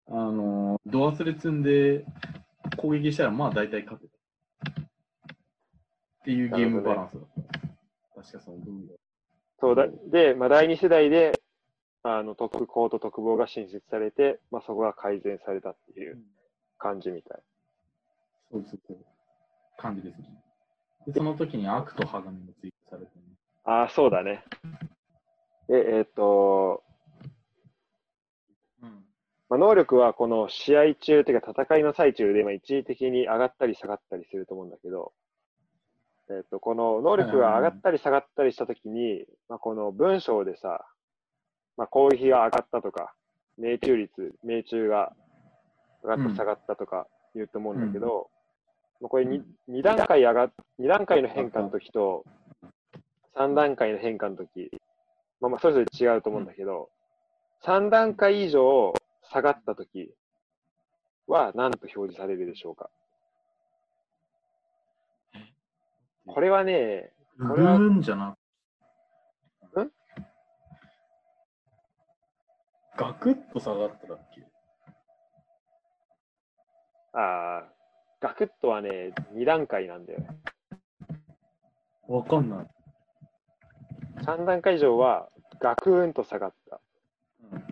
[0.08, 2.06] あの、ド忘れ積んで
[2.78, 4.71] 攻撃したら、まあ大体勝てた。
[4.82, 4.86] っ
[6.25, 8.21] ていうゲームバランスだった。
[8.21, 8.93] 確かその分野
[9.60, 9.88] そうだ。
[10.12, 11.41] で、まあ、第二世代で、
[12.04, 16.20] あの、特攻と特防が新設されて、まあ、そこが改善されたっていう
[16.78, 17.41] 感じみたい。
[18.52, 18.98] そうそうそう。
[19.78, 20.44] 感じですね。
[21.08, 23.24] で、その時に悪と鋼も追加されてね。
[23.63, 24.44] ああ、そうだね。
[25.68, 26.84] で、えっ、と、
[28.82, 29.06] うん。
[29.50, 35.13] まあ、能力はこの試合中っていうか戦いの最中で、まあ、一時的に上がったり下がったりすると思うんだけど、
[36.30, 40.86] えっ、と、この能力が上がったり下がったりしたときに、まあ、この文章でさ、
[41.78, 43.14] まあ、攻撃が上がったとか、
[43.58, 45.14] 命中率、命中が
[46.04, 48.30] 上がったうん下がったとか言うと思うんだけど、
[49.02, 49.76] まあこれにうん。
[49.76, 52.24] 2段階上がっ、2段階の変化の時と、
[53.36, 54.72] 3段階の変化の時、
[55.42, 56.90] まあ、まあそれぞれ違うと思うんだけど、
[57.64, 60.12] 3段階以上下がった時
[61.28, 62.90] は何と表示されるでしょうか？
[66.28, 68.36] これはね、グこれはーンじゃな
[69.74, 69.92] くん？
[72.98, 74.42] ガクッと下がっただっけ？
[77.14, 77.64] ああ、
[78.20, 80.28] ガクッとはね、2段階なんだよね。
[82.08, 82.68] わかんない。
[84.24, 86.80] 3段階以上はガクーンと下がった。
[87.52, 87.60] うん。
[87.60, 87.66] ガ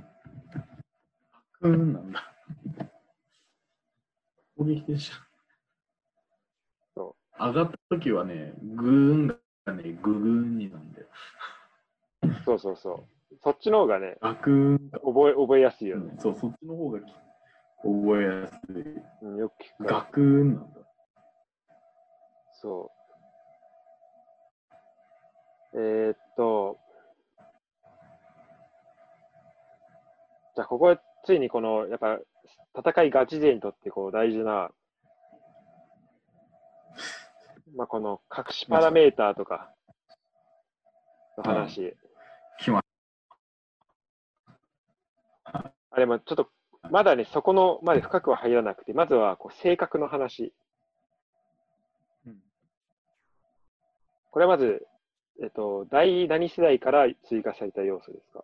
[1.62, 2.34] クーンなんだ。
[4.58, 5.13] 攻撃でしょ。
[5.16, 5.22] そ
[7.39, 11.08] 上がった時はね、グーンがね、ググーンになんだよ。
[12.46, 12.91] そうそうそ
[13.32, 13.36] う。
[13.43, 16.15] そっちの方がね、ガクーンが、覚え、覚えやすいよね。
[16.19, 17.13] そう、そっちの方がき
[17.84, 19.02] 覚えやすい。
[19.24, 20.80] うん、よく聞くガクーンなんだ。
[22.62, 23.04] そう。
[25.76, 26.78] えーっと、
[30.56, 32.19] じゃあ、ここでついにこの、やっぱ、
[32.80, 34.69] 戦いガチ勢にとってこう大事な、
[37.76, 39.74] まあ、この隠しパラメーターとか
[41.38, 41.96] の話。
[45.92, 46.50] あれもちょっと、
[46.90, 50.54] まだね、そこのまで深くは入らなくて、まずはこう性格の話。
[52.26, 52.36] うん
[54.32, 54.88] これはまず、
[55.44, 58.44] えっと、第何世代から追加された要素ですか？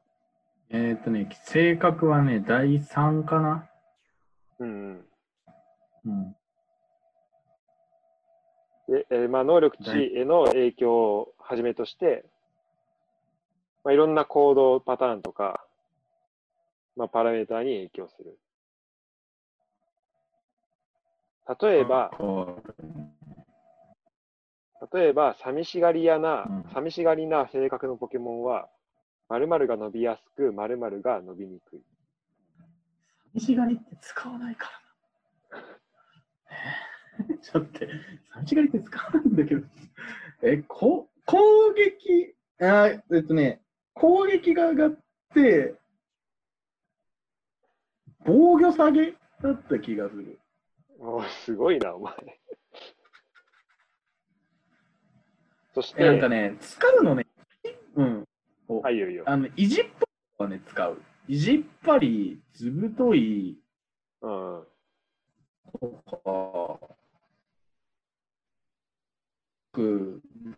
[0.69, 3.67] えーっとね、性格はね、第3かな
[4.59, 5.05] うん
[6.05, 6.35] うん。
[8.89, 8.93] うん。
[8.93, 12.25] で、えーまあ、能力値への影響をはじめとして、
[13.83, 15.65] まあ、いろんな行動パターンとか、
[16.95, 18.37] まあ、パラメーターに影響する。
[21.61, 22.11] 例えば、
[24.93, 28.69] 例えば、寂しがり屋な、うん寂しがりな性格のポケモンは、
[29.29, 31.81] 〇〇が伸びやすく、〇〇が伸びにくい。
[33.33, 34.69] 寂しがりって使わないか
[35.51, 36.88] らな。
[37.29, 37.79] え ちょっと
[38.33, 39.67] 寂しがりって使わないんだけど。
[40.41, 43.61] え、こ攻撃、あえっとね、
[43.93, 44.99] 攻撃が上がっ
[45.33, 45.75] て、
[48.25, 50.39] 防御下げだった気がする。
[50.99, 52.13] おーすごいな、お前。
[55.73, 57.27] そして、えなんかね、使うのね、
[57.95, 58.25] うん。
[58.67, 59.23] はい、いいよいいよ。
[59.27, 59.85] あの、意地っ
[60.37, 61.01] ぽいはね、使う。
[61.27, 63.59] 意地っぱり、ずぶとい、
[64.21, 64.63] うん。
[66.09, 66.95] とか、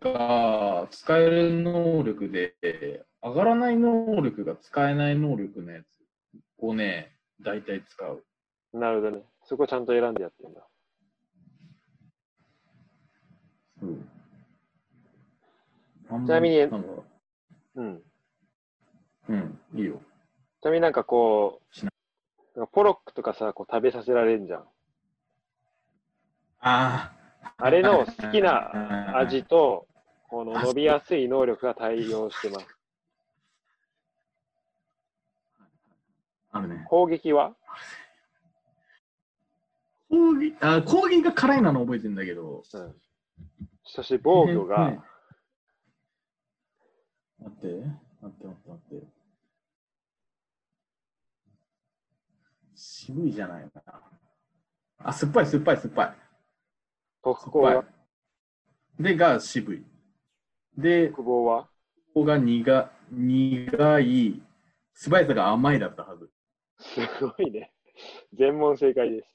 [0.00, 2.54] が使える能力で、
[3.22, 5.86] 上がらない能力が使えない能力のやつ
[6.58, 8.24] をね、大体使う。
[8.72, 9.22] なるほどね。
[9.44, 10.66] そこちゃんと選んでやってんだ。
[13.82, 13.86] う
[16.20, 16.66] ん、ちなみにう
[17.82, 18.02] ん。
[19.28, 20.00] うん、いいよ。
[20.60, 21.60] ちなみになんかこ
[22.56, 24.60] う、ポロックとかさ、こう食べさせられるじゃん。
[24.60, 24.66] あ
[26.60, 27.11] あ
[27.64, 29.86] あれの好きな味と、
[30.28, 32.66] この伸びやすい能力が対応してます。
[36.50, 36.84] あるね。
[36.88, 37.54] 攻撃は？
[40.10, 42.64] 攻撃あ攻撃が辛いなの覚えてんだけど。
[42.74, 42.94] うん、
[44.02, 45.00] し防御が、ね。
[47.38, 47.66] 待って、
[48.20, 49.06] 待って、待って、待って。
[52.74, 54.00] 渋いじゃないかな。
[54.98, 56.16] あ、酸っぱい、酸っぱい、酸っぱい。
[57.22, 57.84] 特攻は？
[58.98, 59.84] で、が渋い。
[60.76, 61.62] で、特防は？
[62.14, 64.42] ここが苦苦い、
[64.94, 66.30] 素早さが甘いだったはず。
[66.78, 67.72] すごいね。
[68.32, 69.28] 全問正解です。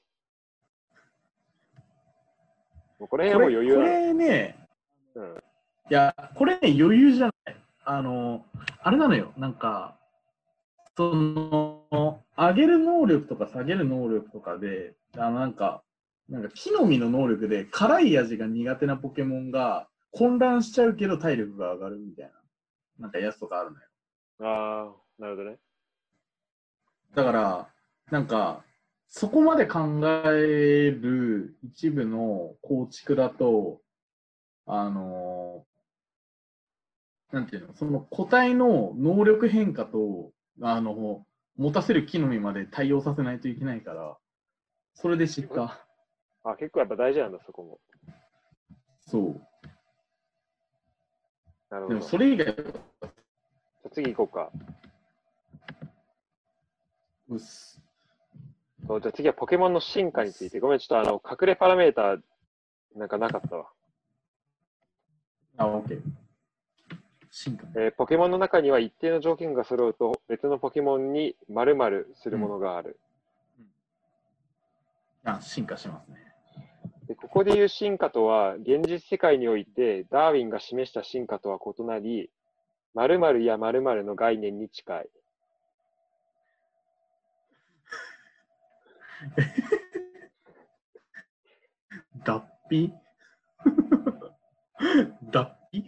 [3.00, 3.82] もうこの辺はもう余裕こ。
[3.82, 4.68] れね、
[5.16, 7.56] うん、いや、これね、余裕じゃない。
[7.86, 8.44] あの、
[8.82, 9.32] あれなのよ。
[9.38, 9.98] なんか、
[10.98, 15.84] その、上げる能力とか下げる能力とかで、あの、なんか、
[16.30, 22.32] なんか木の実の能力で辛い味が苦手なポケモンが混乱しちゃうけど体力が上がるみたいな、
[23.00, 23.84] なんかやつとかあるのよ。
[24.40, 25.58] ああ、なるほどね。
[27.16, 27.70] だから、
[28.12, 28.64] なんか、
[29.08, 33.82] そこまで考える一部の構築だと、
[34.66, 35.66] あの
[37.32, 41.26] なんていうの、その個体の能力変化と、あの、
[41.58, 44.18] 持たせる木の実まで対応させないといけないから、
[44.94, 45.87] それで知った。
[46.44, 47.80] あ結構やっぱ大事なんだ、そこも。
[49.02, 49.42] そう。
[51.70, 51.90] なるほど。
[51.90, 53.08] でもそれ以外は、じゃ
[53.86, 54.52] あ次行こうか。
[57.30, 57.82] うっす。
[58.88, 60.60] そうじゃあ次はポケモンの進化について。
[60.60, 62.22] ごめん、ちょっとあの、隠れパラメーター
[62.96, 63.70] なんかなかったわ。
[65.58, 66.02] あ、オッケー。
[67.30, 67.68] 進化。
[67.76, 73.00] えーポケモンの中には一定の条件が揃うと別のポケモンに〇〇するものがある。
[75.24, 76.27] あ、進化しますね。
[77.08, 82.30] でここでいう進化とは、現実世界においてダーウィンが示した進化とは異なり、
[82.96, 85.10] 〇〇や〇〇の概念に近い。
[92.26, 92.92] 脱皮？
[95.32, 95.86] 脱皮？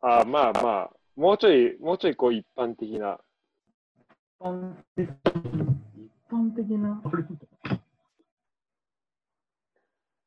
[0.00, 3.18] あーまあまあ、もうちょい、もうちょいこう一般的な。
[4.38, 5.10] 一般的
[5.98, 7.02] 一般的な？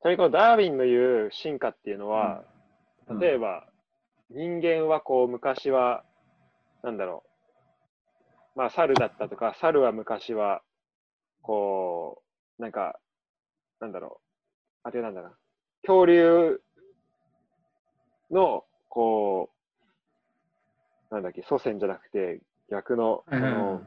[0.01, 2.43] ちなみにこのダーウィンの言う進化っていうのは、
[3.19, 3.67] 例えば、
[4.29, 6.03] 人間はこう昔は、
[6.83, 7.23] なんだろ
[8.55, 10.61] う、まあ猿だったとか、猿は昔は、
[11.41, 12.21] こ
[12.59, 12.99] う、なんか、
[13.81, 14.21] なんだろ
[14.85, 15.33] う、あれなんだな、
[15.81, 16.61] 恐竜
[18.31, 19.49] の、こ
[21.11, 23.81] う、なんだっけ、祖先じゃなくて、逆の、あの、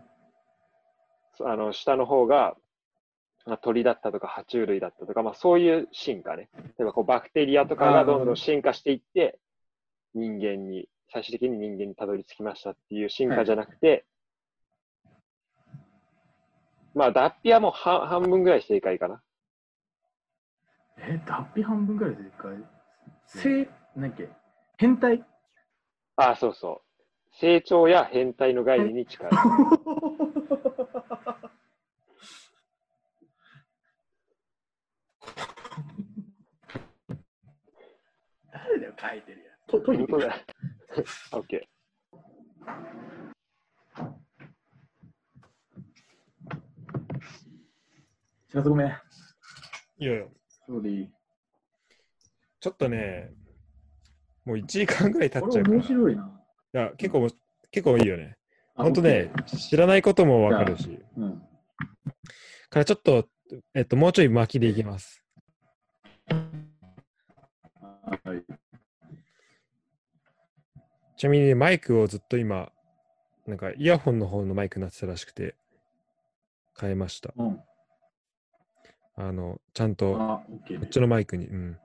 [1.45, 2.57] あの下の方が、
[3.45, 6.49] まあ、鳥だったとか爬虫類だったとか、まあ、そういう進化ね。
[6.57, 9.39] 例えばこうバクテリアとかがどんどん進化していって、
[10.15, 14.05] 人間に、最終的に人間にたどり着きましたっていう進化じゃなくて、
[16.95, 19.23] まあ、脱皮はもう半半分ぐらい正解かな。
[20.99, 22.57] え、脱皮半分ぐらい正解？
[23.27, 24.29] せ、なんだっけ？
[24.79, 25.25] 変態？
[26.17, 26.87] ああ、そうそう。
[27.41, 29.31] 成長や変態の概念に近い。
[38.53, 39.73] 誰だよ、書いてるやつ。
[39.73, 40.37] と、と本当だ。
[41.33, 41.69] オッケ
[48.49, 48.89] 知らせごめん。
[49.99, 50.27] いやいや、
[50.67, 51.11] そうでいい。
[52.61, 53.33] ちょっとね、
[54.45, 55.77] もう1時間ぐらい経っちゃうから。
[55.77, 56.41] い面白いな。
[56.73, 57.29] や、結構
[57.71, 58.37] 結構いいよね。
[58.75, 60.99] あ本当ね、知らないこともわかるし。
[61.17, 61.43] うん。
[62.71, 63.29] からちょっと、
[63.75, 65.25] えっと、もうちょい巻きでいきます。
[68.25, 68.62] はい。
[71.23, 72.73] ちなみにね、マイクをずっと今、
[73.47, 75.55] なんかイヤホンの方のマイクになってたらしくて、
[76.77, 77.33] 変えました。
[77.37, 77.61] うん。
[79.15, 80.43] あの、ちゃんと、こ
[80.85, 81.47] っちのマイクに。
[81.47, 81.79] うん。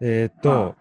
[0.00, 0.76] えーっと。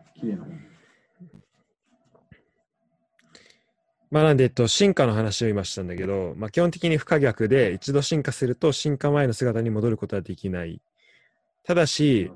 [4.11, 10.83] まあなんで、えっと、進化の話を今したんだけど、まあ基本的に不可逆で、一度進化すると進化前の姿に戻ることはできない。
[11.63, 12.31] ただし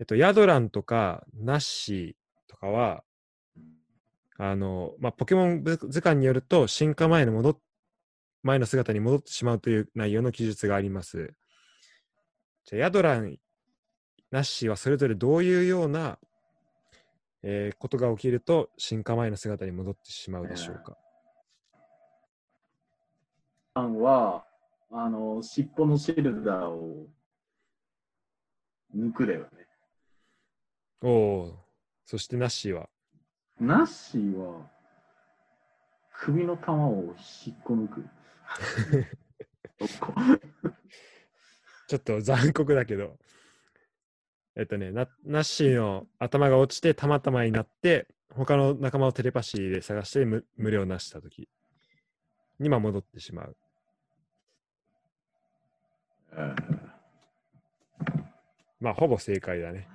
[0.00, 2.16] えっと、ヤドランとかナッシ
[2.60, 3.04] かは、
[4.38, 7.58] あの、まあ、ポケモン図図鑑によると、進化前の戻っ
[8.42, 11.34] 前の姿に戻ってしまうという内容の記述があります。
[12.64, 13.36] じゃあ、ヤドラン、
[14.30, 16.18] ナッシーはそれぞれどういうような、
[17.42, 20.96] えーことが起きると進化前の姿に戻ってしまうでしょうか？
[23.74, 24.44] さんは、
[24.90, 27.06] あの、尻尾のシェルダーを
[28.96, 29.48] 抜くだよね。
[31.02, 31.67] おおー。
[32.08, 32.88] そしてナッシーは？
[33.60, 34.66] ナッシーは、
[36.14, 37.14] 首の玉を
[37.46, 38.08] 引っこ抜く。
[41.86, 43.18] ちょっと残酷だけど。
[44.56, 51.46] えっとね、ナナッシーの頭が落ちてたまたまになって、他の仲間をテレパシーで探して無無料をなしたとき
[52.58, 53.54] にまあ戻ってしまう。
[56.32, 56.56] えー
[58.80, 59.88] まあ、ほぼ正解だね。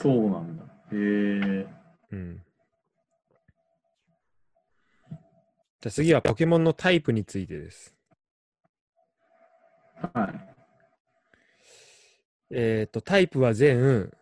[0.00, 0.64] そうなんだ。
[0.64, 1.66] へえ。
[2.12, 2.42] うん。
[5.80, 7.94] じゃあ次はポケモンのタイプについてです。
[10.12, 10.56] はい。
[12.50, 14.12] えっ、と、タイプは全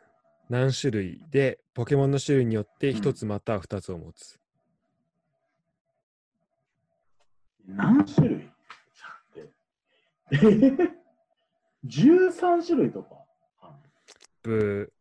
[0.49, 4.39] 何種類で、ポケモンの種類によって1つまたは2つを持つ。
[7.67, 8.51] 何種類？
[10.31, 10.91] えー
[11.85, 13.17] ?13 種類とか。
[13.63, 13.77] あ
[14.43, 14.93] ブ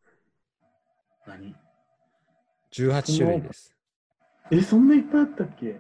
[1.28, 1.54] 何？
[1.54, 1.56] ー
[2.72, 3.76] 18種類です。
[4.52, 5.80] え、そんないっぱいあったっけ？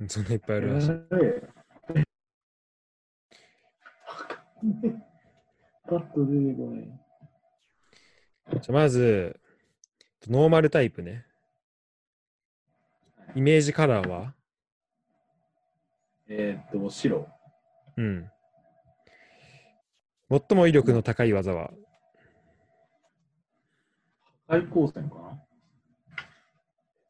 [0.00, 0.90] うんそんないっぱいあるらしい。
[0.90, 1.48] えー
[4.08, 4.90] わかんねえ
[5.88, 6.84] パッと出てこない。
[6.84, 9.40] じゃあまず、
[10.26, 11.24] ノーマルタイプね。
[13.34, 14.34] イメージカラーは？
[16.28, 17.28] えーっと、白。
[17.96, 18.30] うん。
[20.30, 21.70] 最も威力の高い技は？
[24.48, 25.42] 対抗戦かな？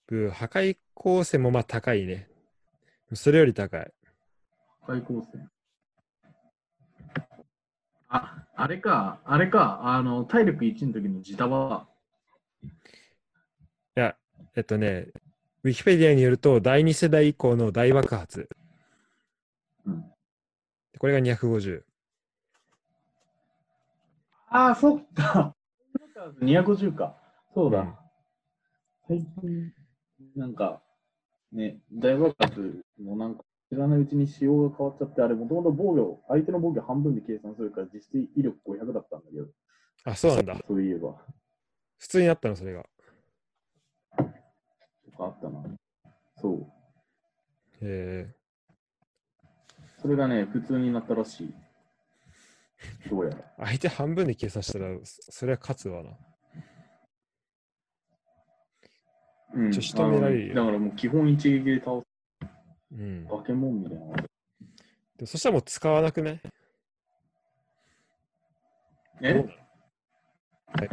[0.08, 2.28] ブー破壊光線もまあ高いね。
[3.14, 3.92] それより高い。
[4.86, 5.50] 対抗戦。
[8.08, 11.86] あ、あれか、あれか、あの、体力1の時の自タバ。
[12.62, 12.68] い
[13.94, 14.16] や、
[14.56, 15.08] えっとね、
[15.62, 18.48] ウィキペディアによると、第2世代以降の大爆発。
[19.86, 20.04] うん。
[20.98, 21.82] これが250。
[24.48, 25.54] ああ、そっか。
[26.40, 27.14] 250か。
[27.54, 27.80] そうだ。
[27.80, 28.08] うん
[29.08, 29.72] 最近、
[30.36, 30.82] なんか、
[31.50, 39.46] ね、大爆発もなんか、知らないうちに仕様が変わっちゃって、あれ、もともと防御、相手の防御半分で計算するから、実質威力500だったんだけど、
[40.04, 40.58] あ、そうなんだ。
[40.68, 41.16] そういえば、
[41.96, 42.84] 普通になったの、それが。
[44.18, 44.22] と
[45.16, 45.62] かあったな。
[46.36, 46.66] そう。
[47.80, 48.28] へ
[50.02, 51.54] それがね、普通になったらしい。
[53.08, 53.38] どうやら。
[53.38, 53.44] え。
[53.64, 56.10] 相手半分で計算したら、そそれは勝つわな。
[59.54, 62.04] うんちょ仕留められるよだからもう基本一撃で倒す
[62.92, 63.26] うん。
[63.28, 64.16] 化け物みたいな。
[65.16, 66.40] でそしたらもう使わなくない？
[69.20, 69.32] え？
[70.66, 70.88] はい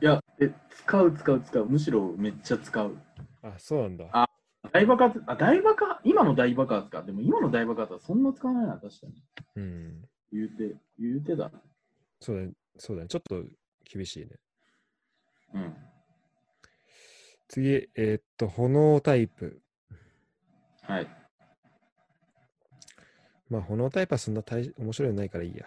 [0.00, 1.66] いやえ、使う使う使う。
[1.66, 2.96] むしろめっちゃ使う。
[3.42, 4.06] あ、そうなんだ。
[4.12, 4.28] あ
[4.72, 7.02] 大爆発、あ、大爆発、今の大爆発か。
[7.02, 9.14] でも今の大爆発はそんな使わないな、確かに。
[9.56, 10.02] うん。
[10.32, 11.54] 言うて、言うてだね。
[12.20, 12.52] そうだね。
[12.76, 13.08] そうだね。
[13.08, 13.44] ちょっと
[13.90, 14.30] 厳しいね。
[15.54, 15.76] うん。
[17.54, 19.62] 次、えーっと、炎タイプ。
[20.82, 21.06] はい。
[23.48, 25.64] まあ、炎タイプはそんな大面白いのないからいいや。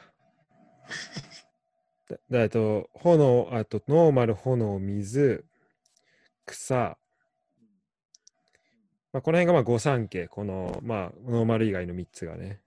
[2.12, 5.46] だだえっと、炎、あと、ノーマル、炎、水、
[6.46, 6.98] 草。
[9.14, 12.60] まあ、この辺がまあ御三家、この、まあ、ノーマル以外の3つがね。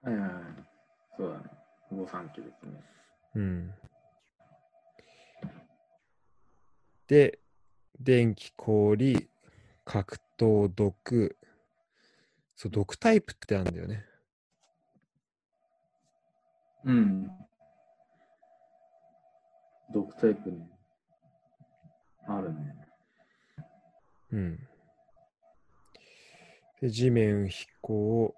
[0.00, 0.42] はいはいはい。
[1.18, 1.44] そうだね。
[1.92, 2.82] 御三家ですね。
[3.34, 3.74] うん。
[7.08, 7.40] で、
[8.00, 9.28] 電気、氷、
[9.84, 11.36] 格闘、毒。
[12.54, 14.04] そう、毒タイプってあるんだよね。
[16.84, 17.30] うん。
[19.92, 20.68] 毒タイプね。
[22.28, 22.74] あるね。
[24.32, 24.68] うん。
[26.80, 28.34] で、地面、飛行、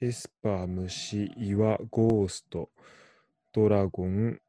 [0.00, 2.70] エスパー、虫、岩、ゴースト、
[3.52, 4.40] ドラゴン、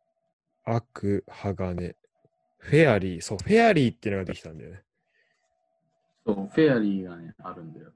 [0.64, 1.96] 悪、鋼、
[2.64, 3.22] フェアリー。
[3.22, 4.82] そう、フェアリーっていうのができたんだよね。
[6.26, 7.92] そう、フェアリーがね、あるんだよ。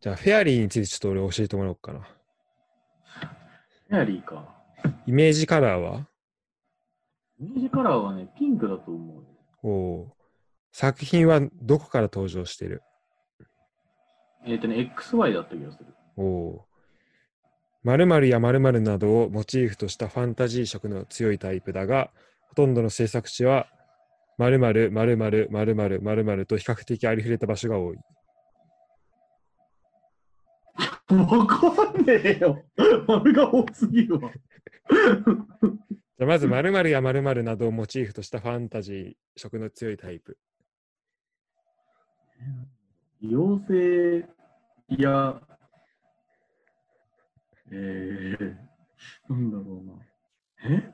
[0.00, 2.00] じゃあ、フェアリーについてちょっと俺教えてもらおうかな。
[3.88, 4.54] フェアリーか。
[5.06, 6.08] イメージカラーは？
[7.38, 9.24] イメージカラーはね、ピンクだと思う。
[9.62, 10.10] おおー。
[10.72, 12.82] 作品はどこから登場してる？
[14.46, 15.86] えっ、とね、XY だった気がする。
[16.16, 16.64] おお。
[17.82, 22.10] 〇〇や〇〇などをモチーフとしたファンタジー色の強いタイプだが、
[22.48, 23.68] ほとんどの制作地は
[24.38, 27.96] 〇〇〇〇〇〇〇〇と比較的ありふれた場所が多い。
[31.08, 32.64] わかんねえよ。
[33.06, 34.30] 丸が多すぎるわ。
[36.18, 40.36] じゃあまず〇〇や〇〇などをモチーフとしたファンタジー色の強いタイプ。
[43.22, 44.28] 妖精
[44.98, 45.40] や、
[47.70, 48.56] えー、
[49.28, 50.76] なんだろうな。
[50.76, 50.92] え？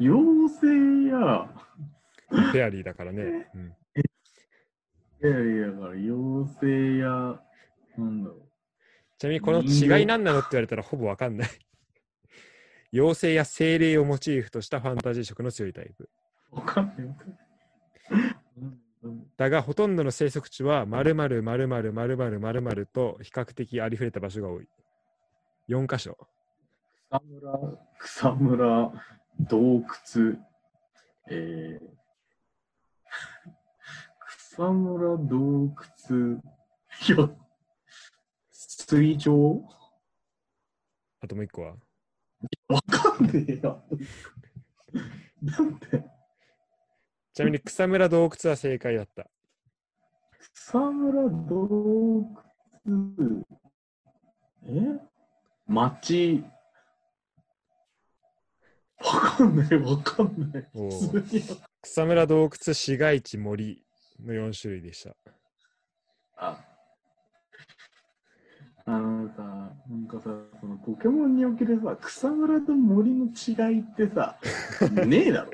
[0.00, 1.48] 妖精や、
[2.32, 3.50] フェアリーだからね。
[3.54, 3.74] うん、
[5.28, 7.08] いやいや、だから妖精や、
[7.98, 8.48] なんだろう。
[9.18, 11.48] ちなみにこの違い何なのって言われたらほぼわかんない。
[12.92, 16.10] 妖精や精霊をモチーフとしたファンタジー色の強いタイプ。
[16.50, 16.96] わかんない。
[19.02, 24.68] う んだが、ほとんどの生息地は〇〇〇〇〇〇〇〇と比較的ありふれた場所が多い。
[25.68, 26.16] 4箇所。
[27.10, 27.60] 草むら、
[27.98, 28.92] 草むら、
[29.40, 30.36] 洞窟、
[31.30, 32.01] えー、
[34.26, 35.74] 草むら、洞
[36.08, 36.40] 窟、
[37.08, 37.30] いや、
[38.50, 39.64] 水上
[41.20, 41.76] あともう一個は？
[42.68, 43.82] わかんねえよ。
[45.42, 46.04] なんで？
[47.34, 49.30] ちなみに草むら洞窟は正解だった。
[50.54, 52.26] 草むら洞
[52.84, 53.44] 窟、
[54.66, 55.00] え？
[55.66, 56.44] 町、
[58.98, 60.68] わかんない、わかんない。
[60.74, 61.42] お普ー通に
[61.82, 63.82] 草むら洞窟、市街地、森
[64.24, 65.16] の4種類でした。
[66.36, 66.64] あ
[68.84, 69.42] あのさ、
[69.88, 70.30] なんかさ、
[70.60, 74.38] そのポケモンにおけるさ、草むらと森の違いってさ、
[75.06, 75.50] ねえだろ。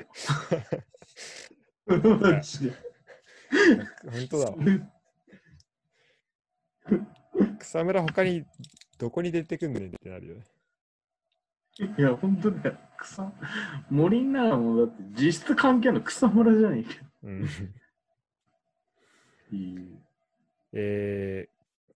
[2.19, 2.75] マジで。
[4.11, 4.57] 本当だわ。
[7.59, 8.45] 草むら他に
[8.99, 10.43] どこに出てくんねんってなるよね。
[11.79, 12.77] いや、本当だよ。
[12.97, 13.31] 草、
[13.89, 16.99] 森の中もだって実質関係の草むらじゃねえかよ。
[17.23, 17.49] うん、
[19.51, 19.99] いい
[20.73, 21.95] えー、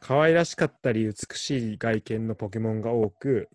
[0.00, 3.48] 可愛らしかったり美しい外見のポケモンが多く、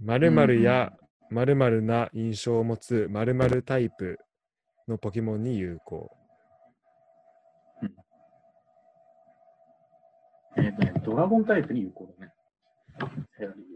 [0.00, 0.92] 〇〇や
[1.30, 4.18] 〇〇な印象を持つ〇〇タイプ
[4.86, 6.16] のポケモンに有効。
[10.58, 12.32] えっ、とね、ドラゴンタイプに有効だね。
[12.98, 13.75] フェアリー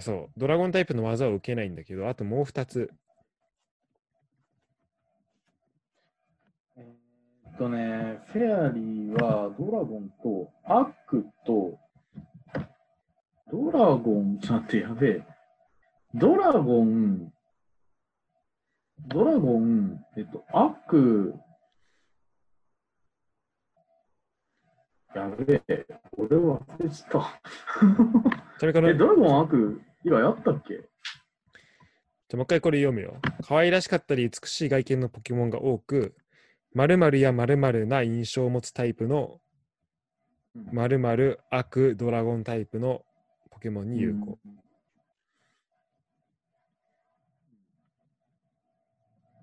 [0.00, 2.90] そう、ドラゴンタイプの技を受けないんだけど、あともう2つ。
[6.76, 6.96] え
[7.54, 11.78] っとね、フェアリーはドラゴンとアックと、
[13.52, 15.22] ドラゴン、ちょっと待って、やべえ。
[16.14, 17.32] ドラゴン、
[19.06, 21.34] ドラゴン、えっと、アック、
[25.14, 25.86] やべえ、
[26.16, 26.88] 俺忘れ。
[26.88, 27.40] ちな
[28.62, 29.82] みにこのえ、ドラゴンアック？
[30.04, 30.74] 以外あったっけ？
[30.74, 30.86] じゃ
[32.34, 33.20] あもう一回これ読むよ。
[33.42, 36.14] 可愛らしかったり美しい外見のポケモンが多く、
[36.74, 39.40] 〇〇や〇〇な印象を持つタイプの
[40.72, 43.02] 〇〇悪ドラゴンタイプの
[43.50, 44.38] ポケモンに有効。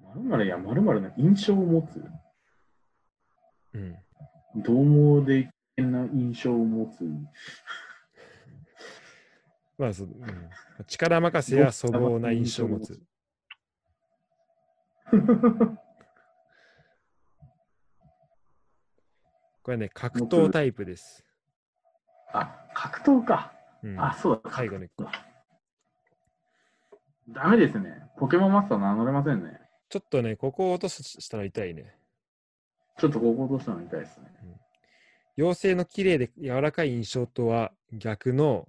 [0.02, 2.02] まるまるやまるまるな印象を持つ？
[3.74, 3.98] うん。
[4.64, 7.04] 獰猛で危険な印象を持つ？
[9.78, 10.50] まあそ、うん、
[10.88, 13.00] 力任せや粗暴な印象を持つ。
[19.62, 21.26] これね、格闘タイプです。
[22.34, 23.54] あ、格闘か。
[23.84, 24.52] うん、あ、そうだ。
[24.52, 25.28] 最後の一個格闘だ
[27.30, 28.02] ダメですね。
[28.18, 29.60] ポケモンマスター名乗れませんね。
[29.90, 31.94] ちょっとね、ここを落としたら痛いね。
[32.98, 34.28] ちょっとここ落としたの痛いですね。
[35.38, 38.68] 妖精の綺麗で柔らかい印象とは逆の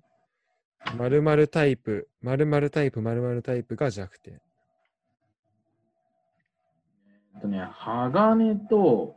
[0.97, 4.35] 〇〇タイプ、〇〇タイプ、〇〇タイプが弱点。
[4.35, 4.39] え
[7.39, 9.17] っとね、鋼と、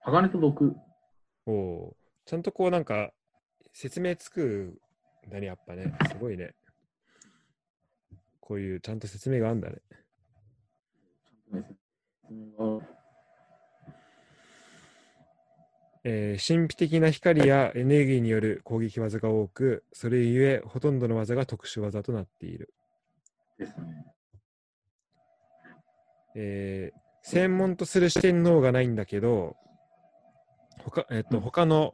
[0.00, 0.76] 鋼と毒。
[1.46, 1.94] おおー
[2.26, 3.12] ちゃんとこうなんか
[3.72, 4.78] 説明つく
[5.26, 5.94] んだね、やっぱね。
[6.10, 6.54] すごいね。
[8.40, 9.76] こういうちゃんと説明があるんだね。
[16.04, 22.72] えー神秘的な光やエネルギーによる攻撃技が多く、それゆえほとんどの技が特殊技となっている。
[23.58, 24.06] ですね。
[26.34, 29.56] えー専門とする四天王がないんだけど、
[30.78, 31.92] 他,、えっとうん他の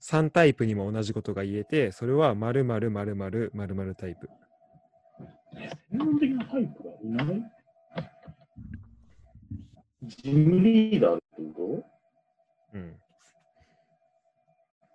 [0.00, 4.28] 3タイプにも同じことが言えて、それは〇〇〇〇〇〇タイプ。
[5.90, 7.42] 専門的なタイプがいない？
[10.06, 11.24] ジムリーダーって
[11.54, 11.84] こ
[12.74, 12.94] うん。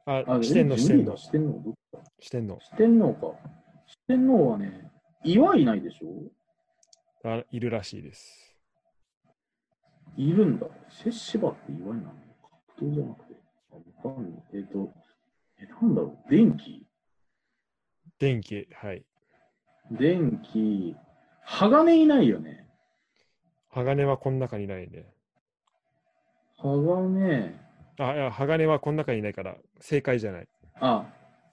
[0.06, 1.76] あ四天王、四天王四天王
[2.20, 2.60] 四天王。
[2.60, 3.40] 四天王か。
[3.88, 4.92] 四天王はね、
[5.24, 6.08] 岩いないでしょ？
[7.24, 8.54] あいるらしいです。
[10.18, 10.68] いるんだ。
[10.90, 12.14] シェシバって岩いなの？
[12.78, 13.36] 格闘じゃなくて。
[13.72, 13.76] あ
[14.08, 14.44] わかんない。
[14.54, 14.92] えっ、と、
[15.60, 16.30] え、なんだろう？
[16.30, 16.86] 電気？
[18.20, 19.06] 電気、はい。
[19.92, 20.96] 電気、
[21.46, 22.68] 鋼いないよね。
[23.70, 25.06] 鋼はこの中にないね。
[26.58, 27.54] 鋼、
[28.00, 30.48] あ、いや、鋼はこの中にいないから、正解じゃない。
[30.76, 31.06] あ、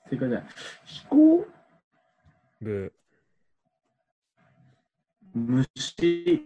[0.08, 0.48] 正解じゃない。
[0.84, 1.46] 飛行、
[2.60, 2.92] ブ
[5.34, 6.40] 虫、ー。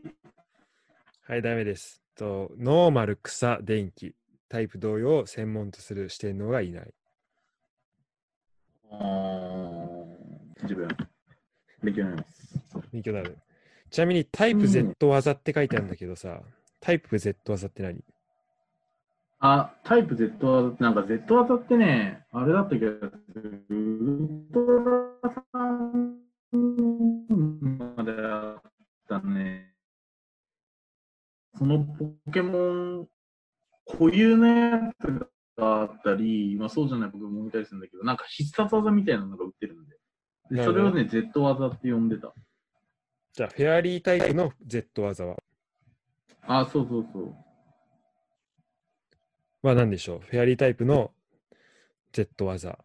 [1.27, 2.03] はい、ダメです。
[2.17, 4.15] と、ノーマル、草、電気。
[4.49, 6.95] タイプ同様を専門とする四天王がいない。
[8.91, 10.87] あー自分、
[11.83, 12.89] 勉強になります。
[12.93, 13.39] 勉強になる。
[13.91, 16.41] ちなみにタイプ Z 技って書いてあるんだけどさ、
[16.81, 18.05] タイプ Z 技って何？
[19.47, 22.99] あ、タイプ Z 技って、なんか Z 技ってね、あれだった気がす
[23.35, 23.63] る。
[23.69, 24.61] ウルト
[25.23, 26.17] ラさん
[27.95, 28.73] まであっ
[29.07, 29.75] たね。
[31.59, 32.59] そのポケモ
[33.03, 33.09] ン
[33.87, 35.29] 固有のやつ
[35.59, 40.57] があったり、まあそうじゃないポケモンもいたりするんだけど、なんか必殺技みたいなのが売ってるんで。
[40.57, 42.33] でそれをね、Z 技って呼んでた。
[43.35, 45.37] じゃあ、フェアリータイプの Z 技は、
[46.47, 47.44] あ、そうそうそう。
[49.69, 51.13] は何でしょうフェアリータイプの
[52.13, 52.79] Z 技。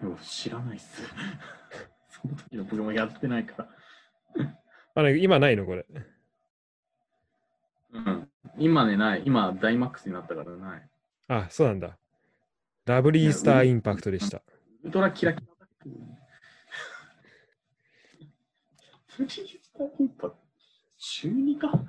[0.00, 1.02] でも知らないっす。
[2.08, 3.64] その時のポケモンやってないか
[4.36, 4.56] ら。
[4.94, 5.66] あれ、今ないの？
[5.66, 5.86] これ。
[7.92, 8.30] うん。
[8.58, 9.22] 今ね、ない。
[9.26, 10.88] 今、ダイマックスになったからない。
[11.28, 11.98] あ、そうなんだ。
[12.86, 14.42] ラブリースターインパクトでした。
[14.82, 16.18] ウルトラキラキラだけどね。
[19.18, 19.54] ウルトラキラキ
[20.18, 20.30] ラ
[20.96, 21.84] 中2か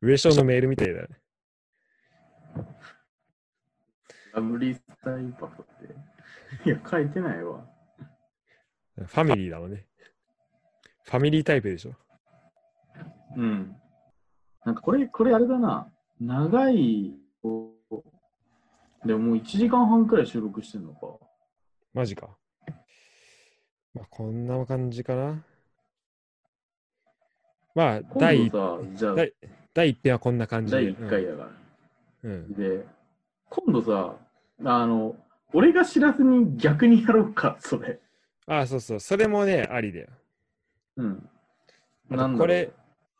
[0.00, 1.19] 上昇のメールみたいだね。
[4.40, 5.66] ラブリースターインパクトっ
[6.64, 6.68] て。
[6.68, 7.64] いや、書いてないわ。
[8.96, 9.86] ファミリーだもんね。
[11.04, 11.94] ファミリータイプでしょ。
[13.36, 13.76] うん。
[14.64, 15.88] なんかこれ、これあれだな。
[16.20, 21.06] 長い、こうでももう1時間半くらい収録してんのか。
[21.94, 22.36] マジか。
[23.94, 25.44] まあ、こんな感じかな。
[27.74, 29.32] まあ、第一今度さ、じゃあ、第
[29.72, 30.92] 第一編はこんな感じで。
[30.92, 31.50] 第1回だから。
[32.24, 32.32] うん。
[32.32, 32.86] うんで、
[33.48, 34.16] 今度さ、
[34.64, 35.16] あの、
[35.52, 38.00] 俺が知らずに逆にやろうか、それ。
[38.46, 39.00] あそうそう。
[39.00, 40.08] それもね、ありだよ。
[40.96, 41.30] うん。
[42.08, 42.72] なんこれ、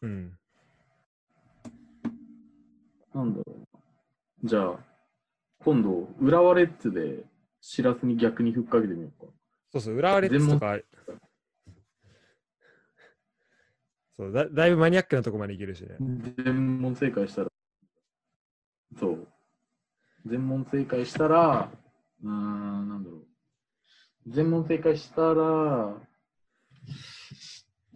[0.02, 0.38] うん。
[3.14, 3.66] なんだろ
[4.42, 4.46] う。
[4.46, 4.78] じゃあ、
[5.64, 7.24] 今度、浦和レッズで、
[7.60, 9.32] しらすに逆にふっかけてみようか。
[9.72, 10.78] そうそう、浦和レッズとか、
[14.16, 15.96] そうだ、だいぶマニアックなとこまでいけるしね。
[16.44, 17.48] 全問正解したら、
[18.98, 19.28] そう。
[20.26, 21.70] 全問正解したら、
[22.22, 23.26] うーん、なんだろう。
[24.26, 25.36] 全問正解したら、う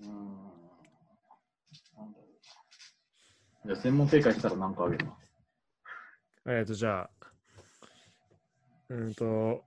[0.00, 0.10] ーん、
[1.96, 2.24] なんだろ
[3.64, 3.66] う。
[3.66, 5.30] じゃあ、全問正解したら何かあげます。
[6.46, 7.10] えっと、じゃあ、
[8.88, 9.64] うんと、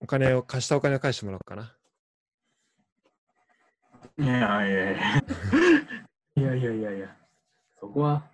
[0.00, 1.76] お金を、貸したお金を返してもらおうかな。
[4.18, 5.18] いやいやいやいや。
[6.34, 7.16] いやいやいやいや。
[7.80, 8.30] そこは、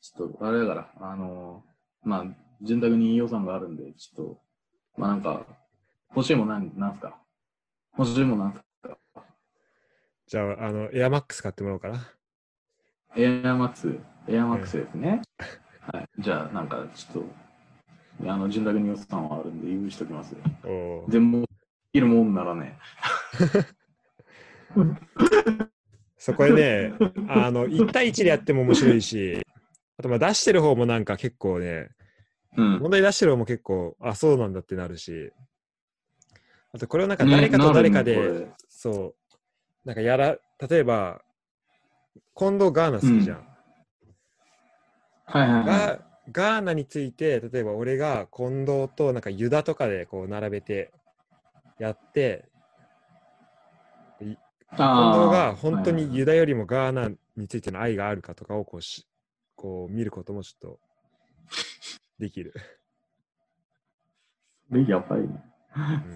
[0.00, 4.40] ちょっと、あれだから、あのー、まあ、潤沢に予算があるんで、ちょっと、
[4.96, 5.46] まあなんか、
[6.14, 7.16] 欲しいもんなんなんすか？
[7.96, 8.96] 欲しいもんなんすか？
[10.26, 12.12] じゃあ、あの、エアマックス買ってもらおうかな。
[13.16, 13.98] エアマックス、
[14.28, 15.22] エアマックスですね。
[15.92, 16.08] はい。
[16.18, 17.24] じゃあ、なんか、ちょっ
[18.20, 20.36] と、あの、潤沢に予算はあるんで、用意しておきます
[21.08, 21.46] 全部、で
[21.94, 22.78] きるもんならね。
[26.18, 26.92] そこでね、
[27.28, 29.40] あの、1対1でやっても面白いし、
[29.96, 31.90] あと、まあ、出してる方もなんか結構ね、
[32.58, 32.78] うん。
[32.80, 35.32] 問題出してる方も結構、あ、そうなんだってなるし、
[36.72, 39.14] あと、これをなんかね誰かと誰かで、ねそう、
[39.84, 40.36] なんかやら、
[40.68, 41.22] 例えば、
[42.36, 43.46] 近藤ガーナ好きじゃん。
[45.24, 45.64] はいはいはい。
[45.66, 46.00] ガ
[46.30, 50.92] ガーナについて、例えば俺が近藤となんかユダとかでこう並べて
[51.78, 52.44] やって、
[54.18, 54.36] 近
[54.76, 59.06] 藤が本当にユダよりもガーナについての愛があるかとかをこうし
[59.56, 60.80] こう見ることもちょっと
[62.18, 62.54] できる。
[64.68, 65.26] それやばいね。
[65.26, 65.42] ん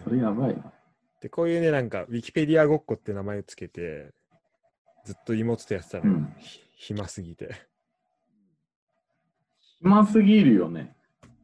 [0.03, 0.73] それやばいな。
[1.21, 4.13] で、こういうね、なんか、ウィキペディアごっこって名前をつけて、
[5.05, 7.55] ずっと妹とやってたの、うんひ暇すぎて。
[9.79, 10.97] 暇すぎるよね。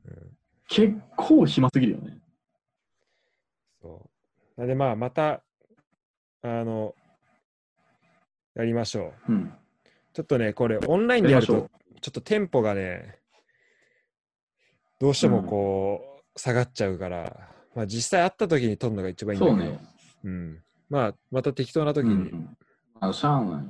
[0.05, 0.37] うん、
[0.67, 2.21] 結構暇すぎるよね。
[3.81, 4.11] そ
[4.57, 4.61] う。
[4.61, 5.45] なんで、まあ、また、
[6.43, 6.95] あの、
[8.55, 9.33] やりましょう。
[9.33, 9.55] うん。
[10.13, 13.18] ちょっとね、これ、オンラインでやると、ちょっとテンポがね、
[15.01, 19.81] どうしてもこう、下がっちゃうから、まあ、実際会った時に撮るのが一番いいんだけど、そうね。
[20.25, 20.63] うん。
[20.91, 22.57] まあ、また適当な時に、うん。
[23.01, 23.65] あ、しゃあない。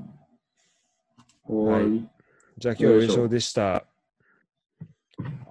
[1.45, 2.09] おーい。
[2.57, 3.85] じゃあ今日は優勝でした。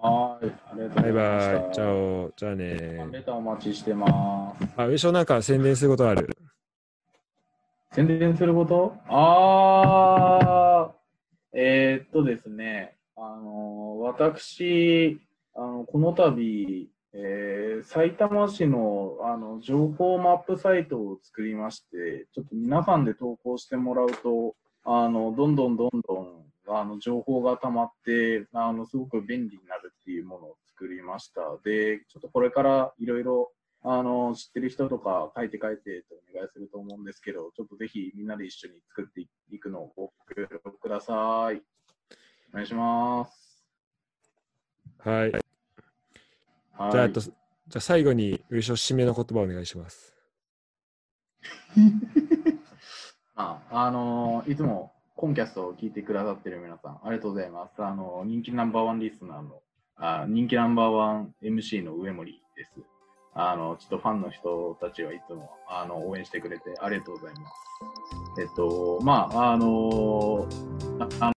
[0.02, 0.52] はーい。
[0.52, 1.60] ありがとうござバイいました。
[1.60, 1.72] Bye.
[1.74, 2.34] チャオ。
[2.36, 2.66] じゃあね
[3.12, 4.08] レターお待ちしてま
[4.60, 4.66] す。
[4.78, 6.30] あ、優勝なんか宣伝することある？
[7.94, 8.96] 宣伝すること？
[9.08, 15.20] あー、えー、っとですね、あの、私、
[15.58, 24.56] あの、この度、えー、埼玉市の、あの、情報マップサイトを作りまして、ちょっと皆さんで投稿してもらうと、
[24.86, 31.42] あの、どんどんどんどん、あの、情報が溜まって、あの、すごく便利になるっていうものを作りました。
[31.64, 33.52] で、ちょっとこれからいろいろ
[33.84, 41.62] あの、知ってる人とか書いて書いてとお願いすると思うんですけど、ちょっとぜひみんなで一緒に作っていくのをご協力ください。
[42.52, 43.64] お願いします。
[45.00, 45.47] はい。
[46.78, 47.34] はいじゃあ、あと、じゃ
[47.78, 50.14] あ最後に、優勝締めの言葉をお願いします。
[53.36, 57.84] まあ、あのいつもコンキャストを聞いてくださってる皆さん、ありがとうございます。
[57.84, 59.62] あの人気ナンバーワンリスナーの、
[59.96, 62.72] あ人気ナンバーワン MC の上森です。
[63.34, 68.42] あの、ちょっとファンの人たちはいつもあの応援してくれてありがとうございます。
[68.42, 70.48] えっと、まあ、あの
[71.00, 71.34] ああの